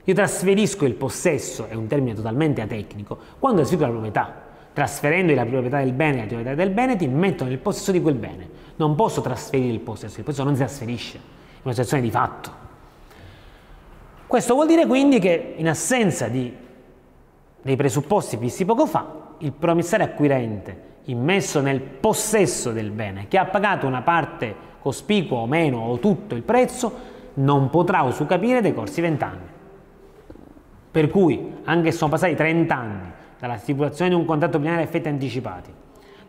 io 0.03 0.13
trasferisco 0.13 0.85
il 0.85 0.93
possesso, 0.93 1.67
è 1.67 1.75
un 1.75 1.87
termine 1.87 2.15
totalmente 2.15 2.61
atecnico, 2.61 3.17
quando 3.37 3.59
trasferisco 3.59 3.87
la 3.87 3.93
proprietà. 3.93 4.49
Trasferendo 4.73 5.33
la 5.33 5.45
proprietà 5.45 5.79
del 5.79 5.91
bene 5.91 6.13
e 6.13 6.17
la 6.17 6.23
titolarità 6.23 6.55
del 6.55 6.69
bene, 6.69 6.95
ti 6.95 7.07
metto 7.07 7.43
nel 7.43 7.57
possesso 7.57 7.91
di 7.91 8.01
quel 8.01 8.15
bene. 8.15 8.49
Non 8.77 8.95
posso 8.95 9.21
trasferire 9.21 9.73
il 9.73 9.81
possesso, 9.81 10.19
il 10.19 10.25
possesso 10.25 10.43
non 10.43 10.53
si 10.53 10.59
trasferisce, 10.59 11.17
è 11.17 11.59
una 11.63 11.73
situazione 11.73 12.01
di 12.01 12.09
fatto. 12.09 12.51
Questo 14.25 14.53
vuol 14.53 14.67
dire 14.67 14.87
quindi 14.87 15.19
che 15.19 15.55
in 15.57 15.67
assenza 15.67 16.29
di, 16.29 16.55
dei 17.61 17.75
presupposti 17.75 18.37
visti 18.37 18.63
poco 18.63 18.85
fa, 18.85 19.33
il 19.39 19.51
promissario 19.51 20.05
acquirente 20.05 20.89
immesso 21.05 21.59
nel 21.59 21.81
possesso 21.81 22.71
del 22.71 22.91
bene, 22.91 23.27
che 23.27 23.37
ha 23.37 23.45
pagato 23.45 23.87
una 23.87 24.01
parte 24.01 24.55
cospicua 24.79 25.39
o 25.39 25.47
meno 25.47 25.79
o 25.79 25.99
tutto 25.99 26.35
il 26.35 26.43
prezzo, 26.43 27.09
non 27.35 27.69
potrà 27.69 28.03
usucapire 28.03 28.61
decorsi 28.61 29.01
20 29.01 29.23
anni. 29.23 29.49
Per 30.91 31.09
cui, 31.09 31.53
anche 31.63 31.91
se 31.91 31.97
sono 31.97 32.11
passati 32.11 32.35
30 32.35 32.75
anni 32.75 33.11
dalla 33.39 33.57
stipulazione 33.57 34.09
di 34.11 34.15
un 34.15 34.25
contratto 34.25 34.57
preliminare 34.57 34.85
a 34.85 34.87
effetti 34.87 35.07
anticipati, 35.07 35.71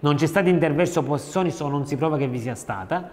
non 0.00 0.14
c'è 0.14 0.26
stato 0.26 0.48
interverso 0.48 1.02
possessioni 1.02 1.52
o 1.58 1.68
non 1.68 1.86
si 1.86 1.96
prova 1.96 2.16
che 2.16 2.28
vi 2.28 2.38
sia 2.38 2.54
stata, 2.54 3.10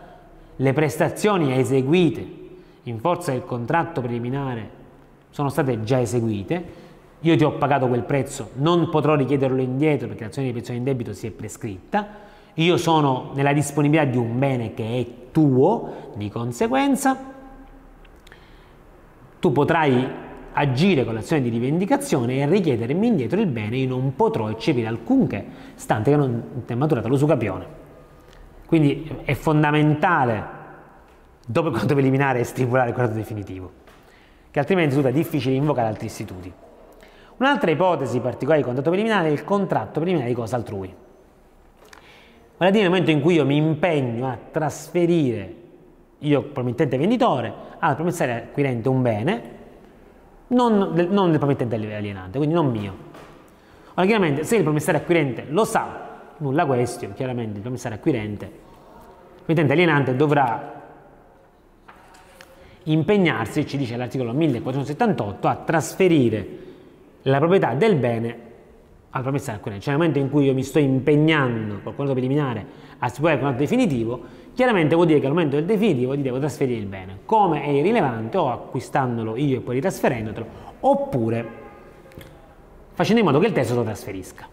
le 0.55 0.73
prestazioni 0.73 1.57
eseguite 1.57 2.37
in 2.83 2.99
forza 2.99 3.31
del 3.31 3.45
contratto 3.45 4.01
preliminare 4.01 4.77
sono 5.29 5.49
state 5.49 5.83
già 5.83 5.99
eseguite, 5.99 6.87
io 7.19 7.35
ti 7.35 7.43
ho 7.43 7.51
pagato 7.53 7.87
quel 7.87 8.03
prezzo, 8.03 8.51
non 8.55 8.89
potrò 8.89 9.15
richiederlo 9.15 9.61
indietro 9.61 10.07
perché 10.07 10.25
l'azione 10.25 10.47
di 10.47 10.53
pensione 10.53 10.79
in 10.79 10.85
debito 10.85 11.13
si 11.13 11.27
è 11.27 11.31
prescritta, 11.31 12.07
io 12.55 12.77
sono 12.77 13.31
nella 13.35 13.53
disponibilità 13.53 14.09
di 14.09 14.17
un 14.17 14.37
bene 14.37 14.73
che 14.73 14.99
è 14.99 15.31
tuo, 15.31 16.11
di 16.15 16.29
conseguenza. 16.29 17.17
Tu 19.39 19.51
potrai 19.51 20.07
agire 20.53 21.05
con 21.05 21.13
l'azione 21.13 21.41
di 21.41 21.49
rivendicazione 21.49 22.37
e 22.37 22.47
richiedermi 22.47 23.07
indietro 23.07 23.39
il 23.39 23.47
bene, 23.47 23.77
io 23.77 23.87
non 23.87 24.15
potrò 24.15 24.49
eccepire 24.49 24.87
alcunché, 24.87 25.45
stante 25.75 26.11
che 26.11 26.17
non 26.17 26.63
è 26.65 26.73
maturata 26.75 27.07
l'usucapione. 27.07 27.65
Quindi 28.65 29.09
è 29.23 29.33
fondamentale, 29.33 30.43
dopo 31.45 31.69
il 31.69 31.77
conto 31.77 31.93
preliminare, 31.93 32.43
stipulare 32.43 32.89
il 32.89 32.95
contratto 32.95 33.17
definitivo, 33.17 33.71
che 34.51 34.59
altrimenti 34.59 34.95
risulta 34.95 35.15
difficile 35.15 35.55
invocare 35.55 35.87
altri 35.87 36.05
istituti. 36.05 36.51
Un'altra 37.37 37.71
ipotesi 37.71 38.19
particolare 38.19 38.59
di 38.59 38.65
contratto 38.65 38.89
preliminare 38.89 39.29
è 39.29 39.31
il 39.31 39.43
contratto 39.43 39.99
preliminare 39.99 40.29
di 40.29 40.35
cosa 40.35 40.55
altrui. 40.55 40.93
Vale 42.57 42.69
a 42.69 42.73
dire 42.73 42.83
nel 42.83 42.91
momento 42.91 43.11
in 43.11 43.21
cui 43.21 43.35
io 43.35 43.45
mi 43.45 43.55
impegno 43.55 44.27
a 44.27 44.37
trasferire, 44.51 45.55
io 46.19 46.43
promettente 46.43 46.97
venditore, 46.97 47.53
al 47.79 47.95
promissario 47.95 48.35
acquirente 48.35 48.89
un 48.89 49.01
bene, 49.01 49.41
non 50.49 50.93
del, 50.93 51.09
non 51.09 51.29
del 51.29 51.39
promettente 51.39 51.75
alienante, 51.75 52.37
quindi 52.37 52.55
non 52.55 52.69
mio. 52.69 53.07
Ora 53.95 54.05
chiaramente 54.05 54.43
se 54.43 54.55
il 54.55 54.63
promissario 54.63 55.01
acquirente 55.01 55.45
lo 55.49 55.65
sa, 55.65 56.07
nulla 56.37 56.65
question, 56.65 57.13
chiaramente 57.13 57.57
il 57.57 57.61
promissario 57.61 57.97
acquirente, 57.97 58.45
il 58.45 59.43
promettente 59.43 59.73
alienante 59.73 60.15
dovrà 60.15 60.77
impegnarsi, 62.83 63.67
ci 63.67 63.77
dice 63.77 63.97
l'articolo 63.97 64.31
1478, 64.33 65.47
a 65.47 65.55
trasferire 65.55 66.47
la 67.23 67.37
proprietà 67.37 67.73
del 67.73 67.95
bene 67.95 68.47
al. 69.11 69.79
Cioè 69.79 69.93
nel 69.93 69.97
momento 69.97 70.19
in 70.19 70.29
cui 70.29 70.45
io 70.45 70.53
mi 70.53 70.63
sto 70.63 70.79
impegnando 70.79 71.75
col 71.75 71.95
contratto 71.95 72.13
preliminare 72.13 72.65
a 72.99 73.07
stipulare 73.07 73.37
il 73.37 73.43
contratto 73.43 73.69
definitivo, 73.69 74.21
chiaramente 74.53 74.95
vuol 74.95 75.07
dire 75.07 75.19
che 75.19 75.25
al 75.25 75.33
momento 75.33 75.55
del 75.55 75.65
definitivo 75.65 76.13
ti 76.15 76.21
devo 76.21 76.39
trasferire 76.39 76.79
il 76.79 76.85
bene. 76.85 77.19
Come 77.25 77.63
è 77.63 77.69
irrilevante 77.69 78.37
o 78.37 78.51
acquistandolo 78.51 79.35
io 79.35 79.57
e 79.57 79.61
poi 79.61 79.73
ritrasferendotelo, 79.75 80.45
oppure 80.81 81.47
facendo 82.93 83.21
in 83.21 83.27
modo 83.27 83.39
che 83.39 83.47
il 83.47 83.53
testo 83.53 83.73
lo 83.75 83.83
trasferisca. 83.83 84.47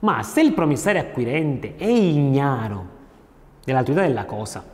Ma 0.00 0.22
se 0.22 0.40
il 0.40 0.54
promissario 0.54 1.00
acquirente 1.00 1.76
è 1.76 1.86
ignaro 1.86 2.86
dell'autorità 3.64 4.02
della 4.02 4.24
cosa, 4.24 4.64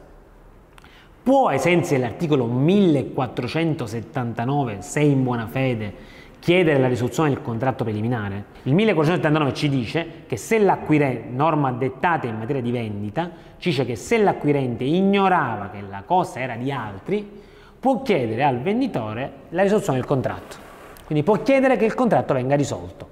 può 1.22 1.48
ai 1.48 1.58
sensi 1.58 1.92
dell'articolo 1.94 2.46
1479, 2.46 4.78
se 4.80 5.00
in 5.00 5.22
buona 5.22 5.46
fede, 5.46 5.94
chiedere 6.40 6.78
la 6.78 6.88
risoluzione 6.88 7.28
del 7.28 7.42
contratto 7.42 7.84
preliminare. 7.84 8.44
Il 8.64 8.74
1479 8.74 9.54
ci 9.54 9.68
dice 9.68 10.06
che 10.26 10.36
se 10.36 10.58
l'acquirente, 10.58 11.28
norma 11.30 11.70
dettata 11.70 12.26
in 12.26 12.38
materia 12.38 12.62
di 12.62 12.72
vendita, 12.72 13.30
ci 13.58 13.68
dice 13.68 13.84
che 13.84 13.94
se 13.94 14.18
l'acquirente 14.18 14.82
ignorava 14.82 15.68
che 15.68 15.82
la 15.88 16.02
cosa 16.04 16.40
era 16.40 16.56
di 16.56 16.72
altri, 16.72 17.40
può 17.78 18.02
chiedere 18.02 18.42
al 18.42 18.60
venditore 18.60 19.32
la 19.50 19.62
risoluzione 19.62 19.98
del 19.98 20.08
contratto. 20.08 20.56
Quindi 21.04 21.24
può 21.24 21.40
chiedere 21.42 21.76
che 21.76 21.84
il 21.84 21.94
contratto 21.94 22.34
venga 22.34 22.56
risolto. 22.56 23.08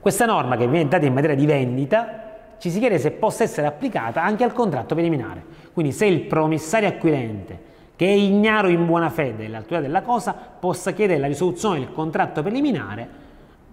Questa 0.00 0.26
norma 0.26 0.56
che 0.56 0.68
viene 0.68 0.88
data 0.88 1.06
in 1.06 1.12
materia 1.12 1.36
di 1.36 1.46
vendita 1.46 2.28
ci 2.58 2.70
si 2.70 2.78
chiede 2.78 2.98
se 2.98 3.12
possa 3.12 3.44
essere 3.44 3.66
applicata 3.66 4.22
anche 4.22 4.44
al 4.44 4.52
contratto 4.52 4.94
preliminare. 4.94 5.44
Quindi 5.72 5.92
se 5.92 6.06
il 6.06 6.22
promissario 6.22 6.88
acquirente 6.88 7.66
che 7.98 8.06
è 8.06 8.10
ignaro 8.10 8.68
in 8.68 8.86
buona 8.86 9.10
fede 9.10 9.38
dell'altura 9.38 9.80
della 9.80 10.02
cosa, 10.02 10.32
possa 10.32 10.92
chiedere 10.92 11.18
la 11.18 11.26
risoluzione 11.26 11.80
del 11.80 11.90
contratto 11.90 12.42
preliminare 12.42 13.08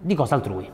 di 0.00 0.16
cosa 0.16 0.34
altrui. 0.34 0.68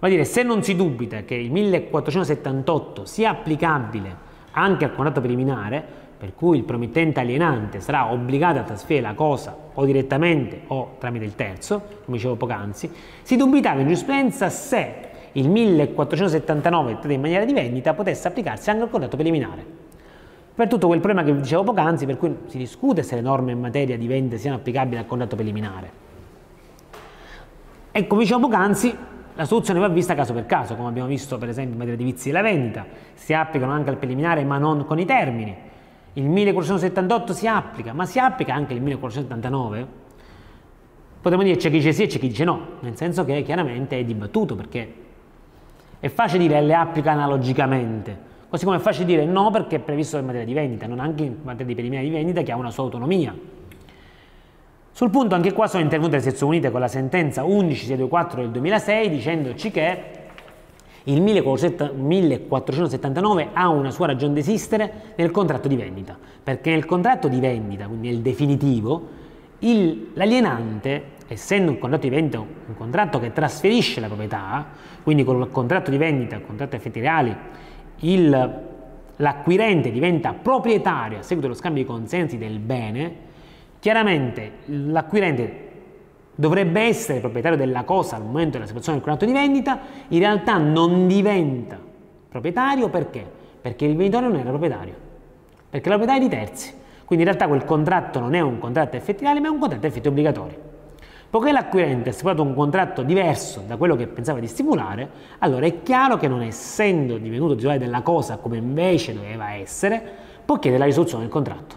Vuol 0.00 0.10
dire, 0.10 0.24
se 0.24 0.42
non 0.42 0.64
si 0.64 0.74
dubita 0.74 1.22
che 1.22 1.36
il 1.36 1.52
1478 1.52 3.04
sia 3.04 3.30
applicabile 3.30 4.12
anche 4.50 4.84
al 4.84 4.92
contratto 4.92 5.20
preliminare, 5.20 5.84
per 6.18 6.34
cui 6.34 6.58
il 6.58 6.64
promettente 6.64 7.20
alienante 7.20 7.78
sarà 7.78 8.10
obbligato 8.10 8.58
a 8.58 8.62
trasferire 8.62 9.06
la 9.06 9.14
cosa 9.14 9.56
o 9.74 9.84
direttamente 9.84 10.62
o 10.66 10.96
tramite 10.98 11.26
il 11.26 11.36
terzo, 11.36 11.80
come 12.06 12.16
dicevo 12.16 12.34
poc'anzi, 12.34 12.90
si 13.22 13.36
dubitava 13.36 13.78
in 13.78 13.86
giurisprudenza 13.86 14.48
se 14.48 14.94
il 15.30 15.48
1479 15.48 16.98
in 17.04 17.20
maniera 17.20 17.44
di 17.44 17.52
vendita 17.52 17.94
potesse 17.94 18.26
applicarsi 18.26 18.68
anche 18.68 18.82
al 18.82 18.90
contratto 18.90 19.14
preliminare 19.14 19.77
per 20.58 20.66
tutto 20.66 20.88
quel 20.88 20.98
problema 20.98 21.24
che 21.24 21.36
dicevo 21.36 21.62
poc'anzi, 21.62 22.04
per 22.04 22.16
cui 22.16 22.36
si 22.46 22.58
discute 22.58 23.04
se 23.04 23.14
le 23.14 23.20
norme 23.20 23.52
in 23.52 23.60
materia 23.60 23.96
di 23.96 24.08
vendita 24.08 24.38
siano 24.38 24.56
applicabili 24.56 24.96
al 24.96 25.06
contratto 25.06 25.36
preliminare. 25.36 25.90
E 27.92 28.08
come 28.08 28.22
dicevo 28.22 28.40
poc'anzi, 28.40 28.92
la 29.34 29.44
soluzione 29.44 29.78
va 29.78 29.86
vista 29.86 30.16
caso 30.16 30.32
per 30.32 30.46
caso, 30.46 30.74
come 30.74 30.88
abbiamo 30.88 31.06
visto 31.06 31.38
per 31.38 31.48
esempio 31.48 31.74
in 31.74 31.78
materia 31.78 31.96
di 31.96 32.02
vizi 32.02 32.30
della 32.30 32.42
vendita, 32.42 32.84
si 33.14 33.32
applicano 33.34 33.70
anche 33.70 33.90
al 33.90 33.98
preliminare 33.98 34.42
ma 34.42 34.58
non 34.58 34.84
con 34.84 34.98
i 34.98 35.04
termini. 35.04 35.56
Il 36.14 36.24
1478 36.24 37.32
si 37.34 37.46
applica, 37.46 37.92
ma 37.92 38.04
si 38.04 38.18
applica 38.18 38.52
anche 38.52 38.74
il 38.74 38.82
1479? 38.82 39.86
Potremmo 41.22 41.44
dire 41.44 41.56
c'è 41.56 41.70
chi 41.70 41.76
dice 41.76 41.92
sì 41.92 42.02
e 42.02 42.06
c'è 42.08 42.18
chi 42.18 42.26
dice 42.26 42.42
no, 42.42 42.60
nel 42.80 42.96
senso 42.96 43.24
che 43.24 43.44
chiaramente 43.44 43.96
è 43.96 44.02
dibattuto 44.02 44.56
perché 44.56 44.92
è 46.00 46.08
facile 46.08 46.48
dire 46.48 46.60
le 46.62 46.74
applica 46.74 47.12
analogicamente, 47.12 48.26
Così 48.48 48.64
come 48.64 48.78
è 48.78 48.80
facile 48.80 49.04
dire 49.04 49.26
no 49.26 49.50
perché 49.50 49.76
è 49.76 49.78
previsto 49.78 50.16
in 50.16 50.24
materia 50.24 50.46
di 50.46 50.54
vendita, 50.54 50.86
non 50.86 51.00
anche 51.00 51.24
in 51.24 51.36
materia 51.42 51.66
di 51.66 51.74
preliminare 51.74 52.06
di 52.06 52.12
vendita 52.12 52.40
che 52.42 52.50
ha 52.50 52.56
una 52.56 52.70
sua 52.70 52.84
autonomia. 52.84 53.36
Sul 54.90 55.10
punto 55.10 55.34
anche 55.34 55.52
qua 55.52 55.66
sono 55.66 55.82
intervenute 55.82 56.16
le 56.16 56.22
sezioni 56.22 56.56
unite 56.56 56.70
con 56.70 56.80
la 56.80 56.88
sentenza 56.88 57.44
11624 57.44 58.40
del 58.40 58.50
2006 58.50 59.10
dicendoci 59.10 59.70
che 59.70 60.02
il 61.04 61.20
1479 61.22 63.48
ha 63.52 63.68
una 63.68 63.90
sua 63.90 64.06
ragione 64.06 64.32
di 64.34 64.40
esistere 64.40 65.12
nel 65.16 65.30
contratto 65.30 65.68
di 65.68 65.76
vendita, 65.76 66.18
perché 66.42 66.70
nel 66.70 66.84
contratto 66.84 67.28
di 67.28 67.40
vendita, 67.40 67.86
quindi 67.86 68.08
nel 68.08 68.20
definitivo, 68.20 69.08
l'alienante, 70.14 71.02
essendo 71.28 71.70
un 71.70 71.78
contratto 71.78 72.08
di 72.08 72.14
vendita 72.14 72.38
un 72.38 72.74
contratto 72.76 73.20
che 73.20 73.32
trasferisce 73.32 74.00
la 74.00 74.06
proprietà, 74.06 74.66
quindi 75.02 75.24
con 75.24 75.40
il 75.40 75.48
contratto 75.50 75.90
di 75.90 75.96
vendita, 75.96 76.36
il 76.36 76.44
contratto 76.44 76.76
effetti 76.76 77.00
reali, 78.00 78.66
l'acquirente 79.20 79.90
diventa 79.90 80.32
proprietario 80.32 81.18
a 81.18 81.22
seguito 81.22 81.48
dello 81.48 81.58
scambio 81.58 81.82
di 81.82 81.88
consensi 81.88 82.38
del 82.38 82.58
bene, 82.58 83.26
chiaramente 83.80 84.52
l'acquirente 84.66 85.66
dovrebbe 86.34 86.82
essere 86.82 87.18
proprietario 87.18 87.58
della 87.58 87.82
cosa 87.82 88.16
al 88.16 88.22
momento 88.22 88.52
della 88.52 88.66
situazione 88.66 88.98
del 88.98 89.06
contratto 89.06 89.30
di 89.30 89.36
vendita, 89.36 89.80
in 90.08 90.18
realtà 90.20 90.56
non 90.56 91.08
diventa 91.08 91.78
proprietario 92.28 92.88
perché? 92.88 93.26
Perché 93.60 93.86
il 93.86 93.96
venditore 93.96 94.28
non 94.28 94.36
era 94.36 94.50
proprietario, 94.50 94.94
perché 95.68 95.88
la 95.88 95.96
proprietà 95.96 96.24
è 96.24 96.28
di 96.28 96.34
terzi. 96.34 96.74
Quindi 97.04 97.24
in 97.24 97.30
realtà 97.30 97.48
quel 97.48 97.64
contratto 97.64 98.20
non 98.20 98.34
è 98.34 98.40
un 98.40 98.58
contratto 98.58 98.96
effettivale, 98.96 99.40
ma 99.40 99.48
è 99.48 99.50
un 99.50 99.58
contratto 99.58 99.86
a 99.86 99.88
effetti 99.88 100.08
obbligatori. 100.08 100.67
Poiché 101.30 101.52
l'acquirente 101.52 102.08
ha 102.08 102.12
stipulato 102.12 102.42
un 102.42 102.54
contratto 102.54 103.02
diverso 103.02 103.62
da 103.66 103.76
quello 103.76 103.96
che 103.96 104.06
pensava 104.06 104.40
di 104.40 104.46
stipulare, 104.46 105.10
allora 105.40 105.66
è 105.66 105.82
chiaro 105.82 106.16
che 106.16 106.26
non 106.26 106.40
essendo 106.40 107.18
divenuto 107.18 107.54
titolare 107.54 107.78
della 107.78 108.00
cosa 108.00 108.38
come 108.38 108.56
invece 108.56 109.12
doveva 109.12 109.52
essere, 109.52 110.02
può 110.44 110.58
chiedere 110.58 110.80
la 110.80 110.86
risoluzione 110.86 111.24
del 111.24 111.32
contratto. 111.32 111.76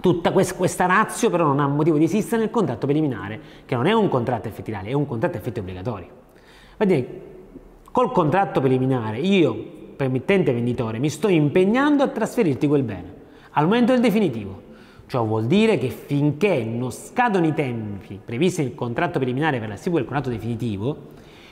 Tutta 0.00 0.32
questa 0.32 0.86
razio 0.86 1.28
però 1.28 1.44
non 1.44 1.60
ha 1.60 1.66
motivo 1.66 1.98
di 1.98 2.04
esistere 2.04 2.40
nel 2.40 2.50
contratto 2.50 2.86
preliminare, 2.86 3.40
che 3.66 3.74
non 3.74 3.86
è 3.86 3.92
un 3.92 4.08
contratto 4.08 4.48
effettivale, 4.48 4.88
è 4.88 4.92
un 4.94 5.06
contratto 5.06 5.36
a 5.36 5.40
effetti 5.40 5.60
obbligatori. 5.60 6.08
Quindi 6.76 7.20
col 7.90 8.10
contratto 8.10 8.60
preliminare 8.60 9.18
io, 9.18 9.54
per 9.96 10.06
emittente 10.06 10.52
venditore, 10.52 10.98
mi 10.98 11.10
sto 11.10 11.28
impegnando 11.28 12.02
a 12.02 12.08
trasferirti 12.08 12.66
quel 12.66 12.82
bene 12.82 13.14
al 13.50 13.64
momento 13.64 13.92
del 13.92 14.00
definitivo. 14.00 14.62
Ciò 15.06 15.24
vuol 15.24 15.46
dire 15.46 15.76
che 15.76 15.90
finché 15.90 16.64
non 16.64 16.90
scadono 16.90 17.46
i 17.46 17.52
tempi 17.52 18.18
previsti 18.24 18.62
nel 18.62 18.74
contratto 18.74 19.18
preliminare 19.18 19.58
per 19.58 19.68
la 19.68 19.76
stipula 19.76 20.00
del 20.00 20.08
contratto 20.08 20.34
definitivo, 20.34 20.96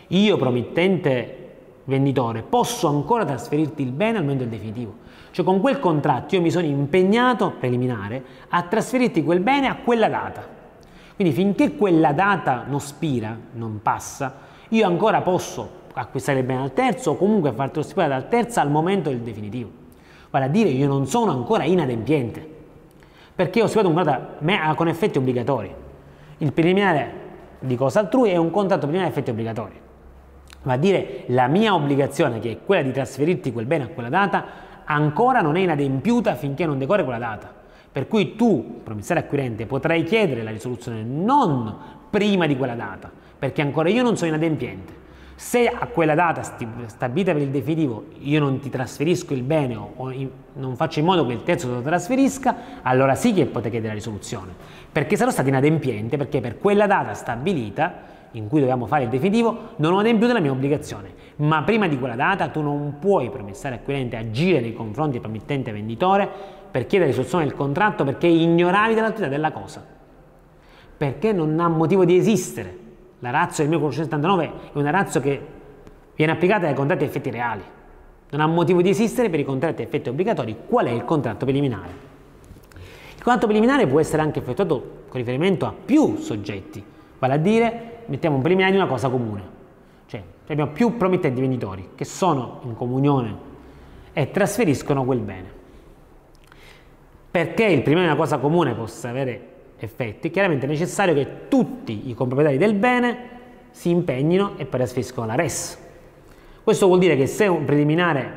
io 0.08 0.36
promittente 0.36 1.38
venditore 1.84 2.42
posso 2.42 2.88
ancora 2.88 3.24
trasferirti 3.24 3.82
il 3.82 3.92
bene 3.92 4.18
al 4.18 4.24
momento 4.24 4.44
del 4.44 4.52
definitivo. 4.52 4.94
Cioè 5.30 5.44
con 5.44 5.60
quel 5.60 5.80
contratto 5.80 6.34
io 6.34 6.40
mi 6.40 6.50
sono 6.50 6.66
impegnato 6.66 7.52
preliminare 7.58 8.22
a 8.48 8.62
trasferirti 8.62 9.22
quel 9.22 9.40
bene 9.40 9.66
a 9.66 9.76
quella 9.76 10.08
data. 10.08 10.46
Quindi 11.14 11.34
finché 11.34 11.76
quella 11.76 12.12
data 12.12 12.64
non 12.66 12.80
spira, 12.80 13.36
non 13.52 13.80
passa, 13.82 14.34
io 14.70 14.86
ancora 14.86 15.20
posso 15.20 15.80
acquistare 15.92 16.38
il 16.38 16.46
bene 16.46 16.62
al 16.62 16.72
terzo 16.72 17.12
o 17.12 17.16
comunque 17.16 17.52
fartelo 17.52 17.82
stipulare 17.82 18.12
dal 18.12 18.28
terzo 18.28 18.60
al 18.60 18.70
momento 18.70 19.10
del 19.10 19.20
definitivo. 19.20 19.70
Vale 20.30 20.46
a 20.46 20.48
dire 20.48 20.70
io 20.70 20.86
non 20.86 21.06
sono 21.06 21.30
ancora 21.30 21.64
inadempiente 21.64 22.51
perché 23.34 23.62
ho 23.62 23.66
stipulato 23.66 23.88
un 23.88 23.94
contratto 23.94 24.74
con 24.74 24.88
effetti 24.88 25.18
obbligatori. 25.18 25.74
Il 26.38 26.52
preliminare 26.52 27.20
di 27.60 27.76
cosa 27.76 28.00
altrui 28.00 28.30
è 28.30 28.36
un 28.36 28.50
contratto 28.50 28.86
preliminare 28.86 29.08
a 29.08 29.12
effetti 29.12 29.30
obbligatori. 29.30 29.80
Va 30.64 30.74
a 30.74 30.76
dire 30.76 31.24
la 31.26 31.48
mia 31.48 31.74
obbligazione, 31.74 32.38
che 32.38 32.50
è 32.50 32.58
quella 32.64 32.82
di 32.82 32.92
trasferirti 32.92 33.52
quel 33.52 33.66
bene 33.66 33.84
a 33.84 33.88
quella 33.88 34.08
data, 34.08 34.44
ancora 34.84 35.40
non 35.40 35.56
è 35.56 35.60
inadempiuta 35.60 36.34
finché 36.34 36.66
non 36.66 36.78
decorre 36.78 37.04
quella 37.04 37.18
data. 37.18 37.52
Per 37.90 38.08
cui 38.08 38.36
tu, 38.36 38.80
promissario 38.82 39.22
acquirente, 39.22 39.66
potrai 39.66 40.02
chiedere 40.04 40.42
la 40.42 40.50
risoluzione 40.50 41.02
non 41.02 41.76
prima 42.08 42.46
di 42.46 42.56
quella 42.56 42.74
data, 42.74 43.10
perché 43.38 43.60
ancora 43.60 43.88
io 43.88 44.02
non 44.02 44.16
sono 44.16 44.30
inadempiente. 44.30 45.00
Se 45.34 45.66
a 45.66 45.86
quella 45.86 46.14
data 46.14 46.42
stabilita 46.42 47.32
per 47.32 47.42
il 47.42 47.48
definitivo 47.48 48.04
io 48.20 48.38
non 48.38 48.60
ti 48.60 48.70
trasferisco 48.70 49.34
il 49.34 49.42
bene 49.42 49.74
o 49.76 50.12
non 50.54 50.76
faccio 50.76 51.00
in 51.00 51.04
modo 51.04 51.26
che 51.26 51.32
il 51.32 51.42
terzo 51.42 51.66
te 51.66 51.74
lo 51.74 51.82
trasferisca, 51.82 52.54
allora 52.82 53.14
sì 53.14 53.32
che 53.32 53.46
potete 53.46 53.70
chiedere 53.70 53.88
la 53.88 53.98
risoluzione, 53.98 54.52
perché 54.90 55.16
sarò 55.16 55.30
stato 55.30 55.48
inadempiente, 55.48 56.16
perché 56.16 56.40
per 56.40 56.58
quella 56.58 56.86
data 56.86 57.14
stabilita 57.14 58.10
in 58.32 58.48
cui 58.48 58.60
dobbiamo 58.60 58.86
fare 58.86 59.04
il 59.04 59.08
definitivo 59.08 59.70
non 59.76 59.92
ho 59.94 59.98
adempiuto 59.98 60.32
la 60.32 60.40
mia 60.40 60.52
obbligazione, 60.52 61.12
ma 61.36 61.62
prima 61.62 61.88
di 61.88 61.98
quella 61.98 62.14
data 62.14 62.48
tu 62.48 62.60
non 62.62 62.96
puoi, 62.98 63.30
promissario 63.30 63.78
acquirente, 63.78 64.16
agire 64.16 64.60
nei 64.60 64.74
confronti 64.74 65.12
del 65.12 65.20
promittente 65.22 65.72
venditore 65.72 66.28
per 66.70 66.86
chiedere 66.86 67.10
risoluzione 67.10 67.44
del 67.44 67.54
contratto 67.54 68.04
perché 68.04 68.26
ignoravi 68.26 68.94
dell'attività 68.94 69.28
della 69.28 69.50
cosa, 69.50 69.84
perché 70.96 71.32
non 71.32 71.58
ha 71.58 71.68
motivo 71.68 72.04
di 72.04 72.16
esistere 72.16 72.78
la 73.22 73.30
razza 73.30 73.62
del 73.62 73.70
1479 73.70 74.44
è 74.72 74.78
una 74.78 74.90
razza 74.90 75.20
che 75.20 75.40
viene 76.16 76.32
applicata 76.32 76.66
ai 76.66 76.74
contratti 76.74 77.04
a 77.04 77.06
effetti 77.06 77.30
reali. 77.30 77.62
Non 78.30 78.40
ha 78.40 78.46
motivo 78.46 78.82
di 78.82 78.88
esistere 78.88 79.30
per 79.30 79.38
i 79.38 79.44
contratti 79.44 79.80
a 79.80 79.84
effetti 79.84 80.08
obbligatori. 80.08 80.56
Qual 80.66 80.86
è 80.86 80.90
il 80.90 81.04
contratto 81.04 81.44
preliminare? 81.44 81.90
Il 83.14 83.22
contratto 83.22 83.46
preliminare 83.46 83.86
può 83.86 84.00
essere 84.00 84.22
anche 84.22 84.40
effettuato 84.40 85.04
con 85.08 85.20
riferimento 85.20 85.66
a 85.66 85.72
più 85.72 86.16
soggetti, 86.16 86.84
vale 87.20 87.34
a 87.34 87.36
dire 87.36 88.00
mettiamo 88.06 88.34
un 88.34 88.42
preliminare 88.42 88.74
di 88.74 88.80
una 88.80 88.90
cosa 88.90 89.08
comune. 89.08 89.42
Cioè 90.06 90.20
abbiamo 90.48 90.72
più 90.72 90.96
promettenti 90.96 91.40
venditori 91.40 91.90
che 91.94 92.04
sono 92.04 92.58
in 92.64 92.74
comunione 92.74 93.36
e 94.12 94.32
trasferiscono 94.32 95.04
quel 95.04 95.20
bene. 95.20 95.60
Perché 97.30 97.66
il 97.66 97.82
preliminare 97.82 98.14
di 98.14 98.14
una 98.14 98.16
cosa 98.16 98.38
comune 98.38 98.74
possa 98.74 99.10
avere 99.10 99.51
effetti, 99.84 100.30
chiaramente 100.30 100.66
è 100.66 100.68
necessario 100.68 101.14
che 101.14 101.48
tutti 101.48 102.08
i 102.08 102.14
comproprietari 102.14 102.58
del 102.58 102.74
bene 102.74 103.30
si 103.70 103.90
impegnino 103.90 104.52
e 104.56 104.68
trasferiscono 104.68 105.26
la 105.26 105.34
res. 105.34 105.78
Questo 106.62 106.86
vuol 106.86 106.98
dire 106.98 107.16
che 107.16 107.26
se 107.26 107.46
un 107.46 107.64
preliminare, 107.64 108.30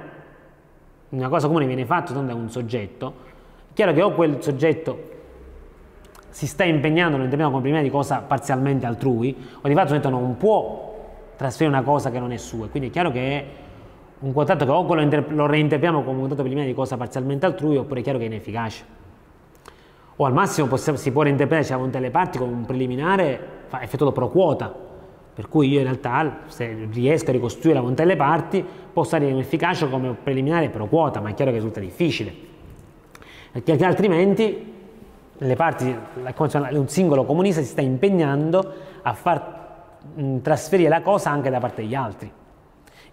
una 1.10 1.29
cosa 1.29 1.47
comune 1.47 1.65
viene 1.65 1.86
fatta 1.86 2.13
da 2.13 2.34
un 2.34 2.49
soggetto, 2.49 3.13
è 3.69 3.73
chiaro 3.73 3.93
che 3.93 4.01
o 4.01 4.12
quel 4.13 4.41
soggetto 4.41 5.13
si 6.29 6.47
sta 6.47 6.63
impegnando 6.63 7.17
nell'interpretazione 7.17 7.51
come 7.51 7.62
preliminare 7.62 7.84
di 7.84 7.91
cosa 7.91 8.21
parzialmente 8.21 8.86
altrui, 8.86 9.36
o 9.62 9.67
di 9.67 9.73
fatto 9.73 9.93
il 9.93 10.01
soggetto 10.01 10.10
non 10.10 10.38
può 10.38 10.93
trasferire 11.36 11.75
una 11.75 11.86
cosa 11.86 12.10
che 12.12 12.19
non 12.19 12.31
è 12.31 12.38
sua, 12.38 12.67
quindi 12.67 12.89
è 12.89 12.91
chiaro 12.91 13.12
che 13.12 13.39
è 13.39 13.45
un 14.19 14.34
contratto 14.34 14.65
che 14.65 14.71
o 14.71 14.84
lo 15.34 15.45
reinterpretiamo 15.45 15.99
come 15.99 16.13
un 16.13 16.19
contratto 16.19 16.41
preliminare 16.41 16.67
di 16.67 16.75
cosa 16.75 16.97
parzialmente 16.97 17.45
altrui, 17.45 17.77
oppure 17.77 17.99
è 17.99 18.03
chiaro 18.03 18.17
che 18.17 18.23
è 18.23 18.27
inefficace 18.27 19.03
o 20.17 20.25
al 20.25 20.34
massimo 20.34 20.67
possiamo, 20.67 20.97
si 20.97 21.12
può 21.12 21.23
reinterpretare 21.23 21.67
diciamo, 21.67 21.84
un 21.84 21.91
teleparti 21.91 22.38
con 22.38 22.49
un 22.49 22.65
preliminare 22.65 23.54
effettuato 23.82 24.13
pro 24.13 24.30
quota, 24.30 24.73
per 25.34 25.49
cui 25.49 25.69
io 25.69 25.80
in 25.80 25.84
realtà 25.84 26.43
se 26.47 26.88
riesco 26.91 27.30
a 27.30 27.34
ricostruire 27.34 27.73
la 27.73 27.82
volontà 27.82 28.04
delle 28.04 28.15
parti 28.15 28.65
posso 28.93 29.17
avere 29.17 29.34
un'efficacia 29.34 29.88
come 29.88 30.13
preliminare 30.13 30.69
pro 30.69 30.88
quota, 30.88 31.19
ma 31.19 31.30
è 31.30 31.34
chiaro 31.34 31.51
che 31.51 31.58
risulta 31.58 31.82
difficile, 31.82 32.34
perché 33.51 33.73
altrimenti 33.84 34.73
le 35.38 35.56
parti, 35.56 35.93
un 36.71 36.88
singolo 36.88 37.25
comunista 37.25 37.60
si 37.62 37.67
sta 37.67 37.82
impegnando 37.82 38.73
a 39.01 39.13
far 39.13 39.54
trasferire 40.41 40.88
la 40.88 41.01
cosa 41.01 41.32
anche 41.32 41.49
da 41.49 41.60
parte 41.60 41.82
degli 41.82 41.95
altri, 41.95 42.32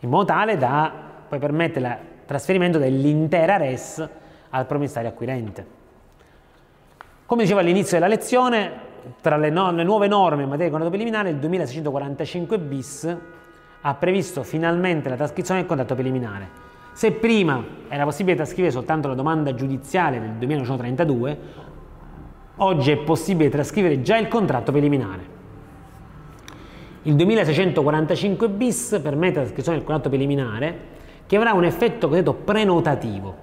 in 0.01 0.09
modo 0.09 0.27
tale 0.27 0.57
da 0.57 0.93
poi 1.29 1.41
permettere 1.41 1.87
il 1.89 1.99
trasferimento 2.27 2.79
dell'intera 2.79 3.57
res 3.57 4.09
al 4.51 4.67
promissario 4.67 5.09
acquirente. 5.09 5.81
Come 7.33 7.45
dicevo 7.45 7.61
all'inizio 7.61 7.99
della 7.99 8.11
lezione, 8.11 8.71
tra 9.23 9.39
le, 9.39 9.49
no 9.49 9.73
le, 9.73 9.85
nuove 9.85 10.07
norme 10.07 10.43
in 10.43 10.49
materia 10.51 10.67
di 10.67 10.71
contratto 10.71 10.95
preliminare, 10.95 11.31
il 11.31 11.37
2645 11.37 12.59
bis 12.59 13.17
ha 13.81 13.95
previsto 13.95 14.43
finalmente 14.43 15.09
la 15.09 15.17
trascrizione 15.17 15.61
del 15.61 15.67
contratto 15.67 15.95
preliminare. 15.95 16.51
Se 16.93 17.11
prima 17.13 17.65
era 17.89 18.05
possibile 18.05 18.37
trascrivere 18.37 18.71
soltanto 18.71 19.09
la 19.09 19.15
domanda 19.15 19.55
giudiziale 19.55 20.21
del 20.21 20.33
2932, 20.33 21.39
oggi 22.57 22.91
è 22.91 22.99
possibile 22.99 23.49
trascrivere 23.49 24.03
già 24.03 24.19
il 24.19 24.29
contratto 24.29 24.71
preliminare. 24.71 25.23
Il 27.05 27.17
2645 27.17 28.49
bis 28.51 29.01
permette 29.03 29.37
la 29.37 29.41
trascrizione 29.45 29.79
del 29.79 29.87
contratto 29.87 30.11
preliminare 30.11 30.79
che 31.25 31.37
avrà 31.37 31.55
un 31.55 31.65
effetto 31.65 32.09
cosiddetto 32.09 32.35
prenotativo, 32.35 33.37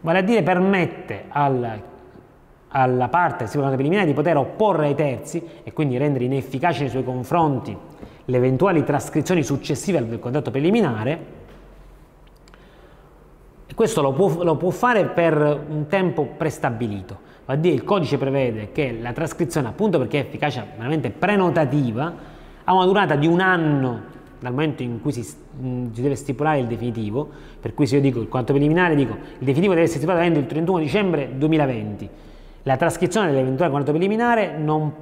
vale 0.00 0.18
a 0.20 0.22
dire 0.22 0.42
permette 0.42 1.24
al 1.28 1.82
alla 2.68 3.08
parte 3.08 3.44
del 3.50 3.74
preliminare 3.74 4.06
di 4.06 4.12
poter 4.12 4.36
opporre 4.36 4.86
ai 4.86 4.94
terzi 4.94 5.42
e 5.62 5.72
quindi 5.72 5.96
rendere 5.96 6.24
inefficaci 6.24 6.80
nei 6.80 6.90
suoi 6.90 7.04
confronti 7.04 7.76
le 8.24 8.36
eventuali 8.36 8.84
trascrizioni 8.84 9.42
successive 9.42 9.98
al 9.98 10.18
contratto 10.18 10.50
preliminare 10.50 11.36
e 13.66 13.74
questo 13.74 14.02
lo 14.02 14.12
può, 14.12 14.42
lo 14.42 14.56
può, 14.56 14.70
fare 14.70 15.04
per 15.06 15.36
un 15.68 15.86
tempo 15.88 16.24
prestabilito. 16.36 17.26
Va 17.44 17.52
a 17.54 17.56
dire 17.56 17.74
il 17.74 17.84
codice 17.84 18.16
prevede 18.16 18.72
che 18.72 18.96
la 18.98 19.12
trascrizione, 19.12 19.68
appunto 19.68 19.98
perché 19.98 20.20
è 20.20 20.24
efficacia 20.24 20.66
veramente 20.76 21.10
prenotativa, 21.10 22.14
ha 22.64 22.72
una 22.72 22.84
durata 22.84 23.14
di 23.14 23.26
un 23.26 23.40
anno 23.40 24.16
dal 24.40 24.52
momento 24.52 24.82
in 24.82 25.00
cui 25.00 25.12
si, 25.12 25.20
mh, 25.20 25.92
si, 25.92 26.02
deve 26.02 26.14
stipulare 26.14 26.60
il 26.60 26.66
definitivo, 26.66 27.28
per 27.60 27.74
cui 27.74 27.86
se 27.86 27.96
io 27.96 28.00
dico 28.00 28.20
il 28.20 28.28
contratto 28.28 28.52
preliminare, 28.52 28.94
dico 28.94 29.12
il 29.12 29.44
definitivo 29.44 29.72
deve 29.72 29.84
essere 29.84 29.98
stipulato 29.98 30.24
entro 30.24 30.40
il 30.40 30.46
31 30.46 30.78
dicembre 30.78 31.30
2020, 31.36 32.08
la 32.62 32.76
trascrizione 32.76 33.30
dell'eventuale 33.30 33.70
contratto 33.70 33.96
preliminare 33.96 34.56
non 34.56 34.92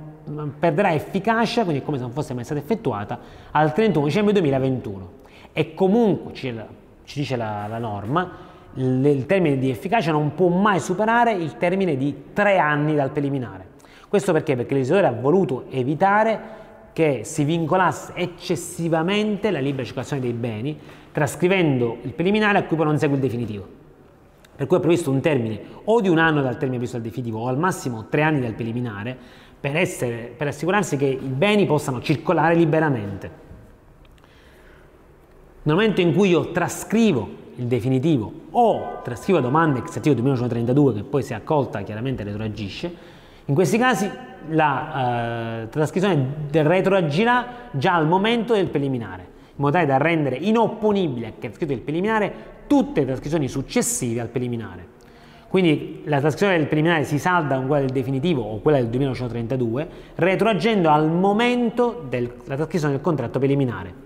perderà 0.59 0.92
efficacia, 0.92 1.62
quindi 1.64 1.83
come 1.83 1.97
se 1.97 2.03
non 2.03 2.12
fosse 2.12 2.35
mai 2.35 2.45
stata 2.45 2.61
effettuata, 2.61 3.19
al 3.53 3.73
31 3.73 4.07
dicembre 4.07 4.33
2021. 4.33 5.11
E 5.53 5.75
comunque, 5.75 6.35
ci, 6.35 6.55
dice 7.14 7.37
la, 7.37 7.66
la 7.69 7.79
norma, 7.79 8.31
il, 8.75 9.25
termine 9.27 9.59
di 9.59 9.71
efficacia 9.71 10.12
non 10.12 10.35
può 10.35 10.49
mai 10.49 10.81
superare 10.81 11.33
il 11.33 11.57
termine 11.57 11.97
di 11.97 12.25
tre 12.33 12.59
anni 12.59 12.95
dal 12.95 13.11
preliminare. 13.11 13.75
Questo 14.09 14.33
perché? 14.33 14.57
Perché 14.57 14.75
il 14.75 14.92
ha 14.92 15.12
voluto 15.12 15.64
evitare 15.71 16.64
che 16.92 17.23
si 17.25 17.45
vincolasse 17.45 18.12
eccessivamente 18.14 19.51
la 19.51 19.59
libera 19.59 19.85
circolazione 19.85 20.23
dei 20.23 20.33
beni, 20.33 20.79
trascrivendo 21.12 21.99
il 22.03 22.12
preliminare 22.12 22.59
a 22.59 22.64
cui 22.64 22.77
poi 22.77 22.87
non 22.87 22.99
segue 22.99 23.16
il 23.16 23.23
definitivo 23.23 23.85
per 24.57 24.66
cui 24.66 24.79
è 24.79 24.81
previsto 24.81 25.11
un 25.11 25.21
termine 25.21 25.61
o 25.85 26.01
di 26.01 26.09
un 26.09 26.19
anno 26.19 26.40
dal 26.40 26.57
termine 26.57 26.77
previsto 26.77 26.97
dal 26.97 27.07
definitivo 27.07 27.40
o 27.40 27.49
al 27.49 27.59
massimo 27.59 28.07
tre 28.09 28.23
anni 28.23 28.40
dal 28.40 28.55
preliminare 28.55 29.16
per, 29.61 29.77
essere, 29.77 30.33
per 30.37 30.49
assicurarsi 30.49 30.97
che 30.97 31.07
i 31.07 31.29
beni 31.29 31.66
possano 31.66 32.01
circolare 32.01 32.55
liberamente. 32.55 33.45
Nel 35.62 35.75
momento 35.75 36.01
in 36.01 36.14
cui 36.14 36.31
io 36.31 36.53
trascrivo 36.53 37.45
il 37.57 37.66
definitivo 37.66 38.33
o 38.51 39.01
trascrivo 39.03 39.40
domanda 39.40 39.79
ex 39.79 39.97
articolo 39.97 40.23
2132 40.23 40.95
che 40.95 41.03
poi 41.03 41.23
se 41.23 41.35
accolta 41.35 41.83
chiaramente 41.83 42.23
retroagisce, 42.23 42.95
in 43.45 43.55
questi 43.55 43.79
casi 43.79 44.11
la 44.51 45.62
eh, 45.62 45.69
trascrizione 45.69 46.49
retroagirà 46.51 47.47
già 47.73 47.95
al 47.95 48.07
momento 48.07 48.55
del 48.55 48.69
preliminare, 48.69 49.23
in 49.23 49.55
modo 49.57 49.73
tale 49.73 49.87
da 49.87 49.97
rendere 49.97 50.37
inopponibile 50.37 51.27
a 51.27 51.33
chi 51.38 51.47
ha 51.47 51.53
scritto 51.53 51.73
il 51.73 51.81
preliminare 51.81 52.55
tutte 52.67 53.01
le 53.01 53.07
trascrizioni 53.07 53.49
successive 53.49 54.21
al 54.21 54.29
preliminare. 54.29 54.95
Quindi 55.49 56.03
la 56.05 56.19
trascrizione 56.19 56.59
del 56.59 56.67
preliminare 56.67 57.05
si 57.05 57.19
salda 57.19 57.57
con 57.57 57.67
quella 57.67 57.85
del 57.85 57.95
definitivo 57.95 58.43
o 58.43 58.61
quella 58.61 58.79
del 58.79 58.89
2932, 58.89 59.89
retroagendo 60.17 60.91
al 60.91 61.11
momento 61.11 62.05
della 62.09 62.29
trascrizione 62.45 62.95
del 62.95 63.03
contratto 63.03 63.39
preliminare. 63.39 64.05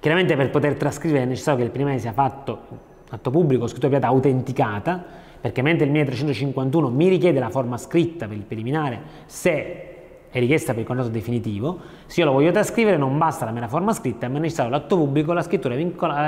Chiaramente 0.00 0.36
per 0.36 0.50
poter 0.50 0.74
trascrivere 0.74 1.22
è 1.22 1.26
necessario 1.26 1.58
che 1.60 1.64
il 1.64 1.70
preliminare 1.70 2.00
sia 2.00 2.12
fatto 2.12 2.92
atto 3.10 3.30
pubblico, 3.30 3.66
scritto 3.66 3.88
piata 3.88 4.06
autenticata, 4.06 5.04
perché 5.40 5.62
mentre 5.62 5.84
il 5.84 5.92
1351 5.92 6.88
mi 6.88 7.08
richiede 7.08 7.38
la 7.38 7.50
forma 7.50 7.76
scritta 7.76 8.26
per 8.26 8.36
il 8.36 8.44
preliminare 8.44 9.00
se 9.26 9.93
è 10.34 10.40
richiesta 10.40 10.72
per 10.72 10.80
il 10.80 10.86
contratto 10.88 11.12
definitivo, 11.12 11.78
se 12.06 12.18
io 12.18 12.26
lo 12.26 12.32
voglio 12.32 12.50
trascrivere 12.50 12.96
non 12.96 13.16
basta 13.16 13.44
la 13.44 13.52
mera 13.52 13.68
forma 13.68 13.92
scritta, 13.92 14.28
ma 14.28 14.38
è 14.38 14.40
necessario 14.40 14.68
l'atto 14.68 14.96
pubblico, 14.96 15.32
la 15.32 15.42
scrittura, 15.42 15.76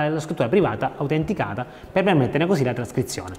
la 0.09 0.21
scrittura 0.21 0.49
privata 0.49 0.93
autenticata 0.97 1.67
per 1.91 2.05
permettere 2.05 2.47
così 2.47 2.63
la 2.63 2.73
trascrizione. 2.73 3.35